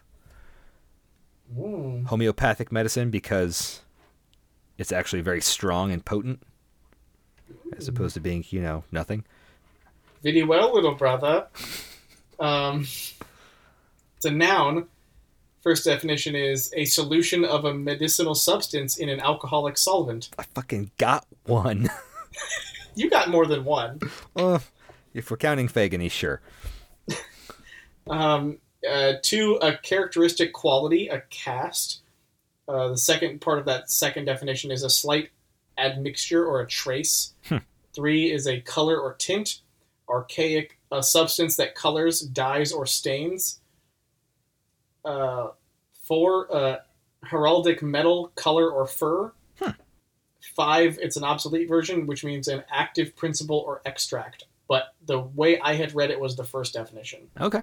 [1.56, 2.06] Mm.
[2.06, 3.80] homeopathic medicine because
[4.78, 6.42] it's actually very strong and potent
[7.76, 9.24] as opposed to being, you know, nothing.
[10.22, 11.48] Very well, little brother.
[12.40, 12.80] Um,
[14.16, 14.86] it's a noun.
[15.62, 20.30] First definition is a solution of a medicinal substance in an alcoholic solvent.
[20.38, 21.88] I fucking got one.
[22.94, 24.00] You got more than one.
[24.36, 24.58] uh,
[25.14, 26.42] if we're counting Fagany, sure.
[28.08, 32.00] Um, uh, two, a characteristic quality, a cast.
[32.68, 35.30] Uh, the second part of that second definition is a slight
[35.78, 37.34] admixture or a trace.
[37.94, 39.60] Three is a color or tint.
[40.08, 43.60] Archaic, a substance that colors, dyes, or stains.
[45.04, 45.48] Uh,
[46.04, 46.76] four, uh,
[47.24, 49.32] heraldic metal, color, or fur.
[50.56, 54.44] Five, it's an obsolete version, which means an active principle or extract.
[54.68, 57.28] But the way I had read it was the first definition.
[57.40, 57.62] Okay.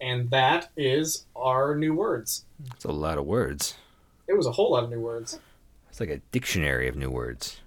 [0.00, 2.44] And that is our new words.
[2.74, 3.76] It's a lot of words.
[4.28, 5.38] It was a whole lot of new words.
[5.88, 7.60] It's like a dictionary of new words.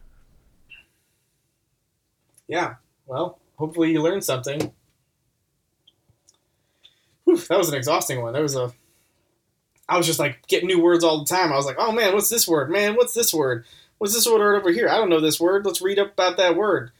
[2.47, 2.75] Yeah.
[3.07, 4.71] Well, hopefully you learned something.
[7.23, 8.33] Whew, that was an exhausting one.
[8.33, 8.73] That was a.
[9.87, 11.51] I was just like getting new words all the time.
[11.51, 12.69] I was like, oh man, what's this word?
[12.69, 13.65] Man, what's this word?
[13.97, 14.87] What's this word over here?
[14.87, 15.65] I don't know this word.
[15.65, 16.91] Let's read up about that word.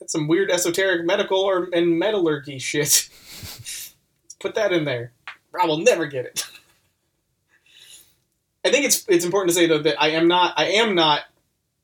[0.00, 3.08] It's some weird esoteric medical or and metallurgy shit.
[4.40, 5.12] Put that in there.
[5.58, 6.46] I will never get it.
[8.64, 11.22] I think it's it's important to say though that I am not I am not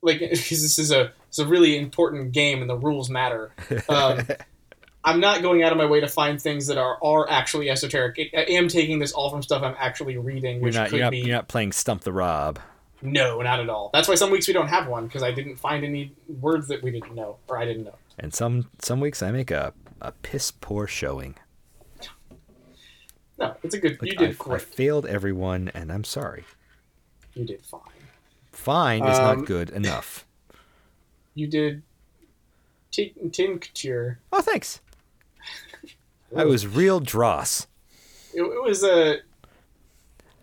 [0.03, 3.53] like because this is a it's a really important game and the rules matter.
[3.89, 4.27] Um,
[5.05, 8.19] I'm not going out of my way to find things that are are actually esoteric.
[8.37, 11.05] I am taking this all from stuff I'm actually reading, You're which not could you're
[11.05, 12.59] not, be you're not playing Stump the Rob.
[13.03, 13.91] no, not at all.
[13.93, 16.83] That's why some weeks we don't have one because I didn't find any words that
[16.83, 17.95] we didn't know or I didn't know.
[18.19, 21.37] And some some weeks I make a, a piss poor showing.
[23.39, 24.01] No, it's a good.
[24.01, 26.45] Like, you did I, I failed everyone, and I'm sorry.
[27.35, 27.81] You did fine.
[28.53, 30.25] Fine is Um, not good enough.
[31.39, 31.83] You did.
[32.91, 34.21] T- tincture.
[34.33, 34.81] Oh, thanks.
[36.37, 37.67] I was real dross.
[38.33, 39.17] It, it was a.
[39.17, 39.23] it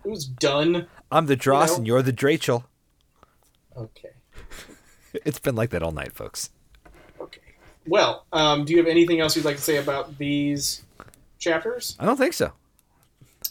[0.05, 0.85] was done.
[1.11, 2.65] I'm the dross, know- and you're the Drachel.
[3.75, 4.11] Okay.
[5.25, 6.51] It's been like that all night, folks.
[7.87, 10.83] Well, um, do you have anything else you'd like to say about these
[11.39, 11.95] chapters?
[11.99, 12.51] I don't think so.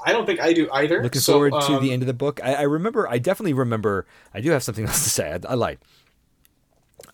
[0.04, 1.02] I don't think I do either.
[1.02, 2.40] Looking So, forward to um, the end of the book.
[2.42, 3.08] I, I remember.
[3.08, 4.06] I definitely remember.
[4.34, 5.32] I do have something else to say.
[5.32, 5.78] I, I lied.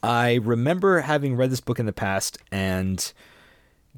[0.02, 3.12] I remember having read this book in the past and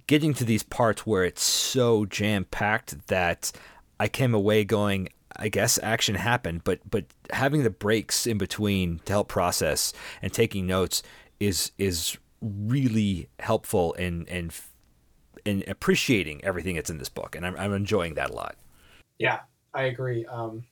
[0.06, 3.52] getting to these parts where it's so jam packed that
[3.98, 9.00] I came away going, I guess action happened, but but having the breaks in between
[9.04, 9.92] to help process
[10.22, 11.02] and taking notes
[11.38, 14.50] is is really helpful in in
[15.44, 18.56] in appreciating everything that's in this book, and I'm I'm enjoying that a lot.
[19.18, 19.40] Yeah,
[19.74, 20.24] I agree.
[20.26, 20.64] Um,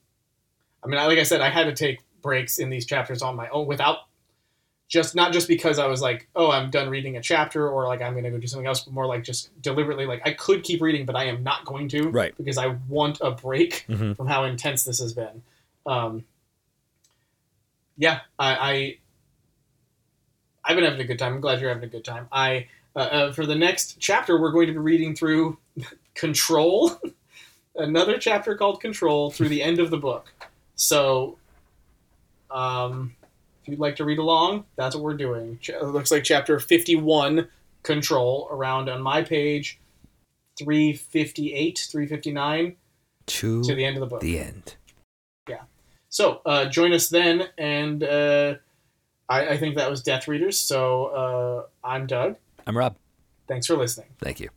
[0.83, 3.37] I mean, I- like I said, I had to take breaks in these chapters on
[3.37, 3.99] my own without
[4.89, 8.01] just not just because I was like, oh, I'm done reading a chapter or like
[8.01, 10.63] I'm going to go do something else, but more like just deliberately like I could
[10.65, 12.35] keep reading, but I am not going to, Right.
[12.39, 14.17] Because I want a break Mhm.
[14.17, 15.43] from how intense this has been.
[15.85, 16.25] Um,
[17.99, 18.99] yeah, I, I
[20.69, 21.33] I've been having a good time.
[21.33, 22.29] I'm glad you're having a good time.
[22.31, 25.57] I uh, uh, for the next chapter, we're going to be reading through
[26.15, 27.01] Control,
[27.77, 30.33] another chapter called Control, through the end of the book.
[30.75, 31.39] So,
[32.51, 33.15] um,
[33.63, 35.59] if you'd like to read along, that's what we're doing.
[35.63, 37.49] It looks like chapter 51,
[37.83, 39.79] Control, around on my page,
[40.59, 42.77] 358, 359
[43.27, 44.21] To to the end of the book.
[44.21, 44.75] the end.
[45.49, 45.63] Yeah.
[46.11, 48.55] So uh, join us then, and uh,
[49.29, 50.59] I, I think that was Death Readers.
[50.59, 52.37] So uh, I'm Doug.
[52.67, 52.97] I'm Rob.
[53.47, 54.09] Thanks for listening.
[54.21, 54.51] Thank you.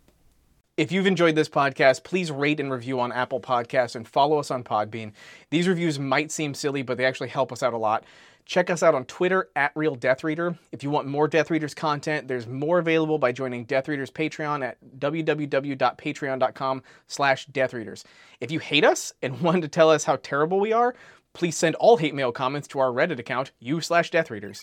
[0.77, 4.49] If you've enjoyed this podcast, please rate and review on Apple Podcasts and follow us
[4.51, 5.11] on Podbean.
[5.49, 8.05] These reviews might seem silly, but they actually help us out a lot.
[8.45, 10.57] Check us out on Twitter at Real Death Reader.
[10.71, 14.63] If you want more Death Readers content, there's more available by joining Death Readers Patreon
[14.65, 18.03] at www.patreon.com slash deathreaders.
[18.39, 20.95] If you hate us and want to tell us how terrible we are,
[21.33, 24.61] please send all hate mail comments to our Reddit account, u slash deathreaders.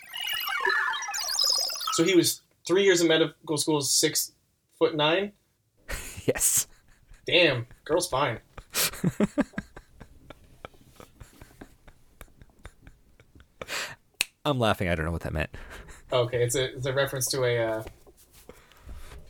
[1.93, 4.33] So he was three years in medical school, six
[4.79, 5.33] foot nine.
[6.27, 6.67] Yes.
[7.27, 8.41] Damn, girl's fine.
[14.45, 14.89] I'm laughing.
[14.89, 15.51] I don't know what that meant.
[16.11, 17.83] Okay, it's a it's a reference to a uh,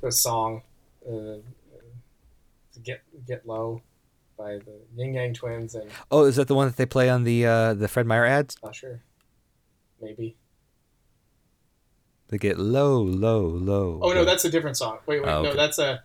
[0.00, 0.62] to a song,
[1.04, 1.38] uh,
[2.84, 3.82] "Get Get Low"
[4.38, 7.24] by the Yin Yang Twins, and Oh, is that the one that they play on
[7.24, 8.56] the uh, the Fred Meyer ads?
[8.62, 9.02] not sure,
[10.00, 10.36] maybe.
[12.28, 14.00] They get low, low, low.
[14.02, 14.98] Oh no, that's a different song.
[15.06, 16.02] Wait, wait, Oh, no, that's a.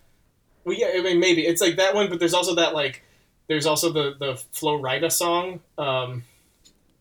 [0.65, 3.03] Well, yeah, I mean maybe it's like that one, but there's also that like,
[3.47, 6.23] there's also the the Flo Rida song, um,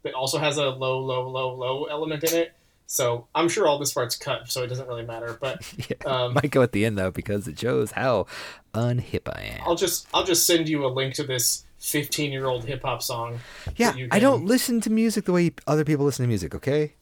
[0.03, 2.53] that also has a low, low, low, low element in it.
[2.87, 5.39] So I'm sure all this part's cut, so it doesn't really matter.
[5.41, 5.97] But Yeah.
[6.07, 8.27] um, Might go at the end though because it shows how
[8.75, 9.61] unhip I am.
[9.67, 13.03] I'll just I'll just send you a link to this 15 year old hip hop
[13.03, 13.39] song.
[13.77, 16.55] yeah, you I don't listen to music the way other people listen to music.
[16.55, 16.95] Okay.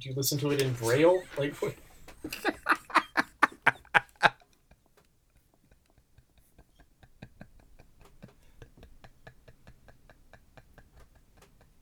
[0.00, 1.22] Do you listen to it in braille?
[1.38, 1.54] Like,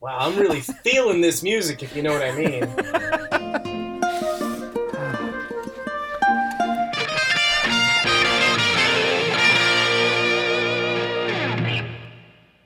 [0.01, 3.25] wow, I'm really feeling this music, if you know what I mean.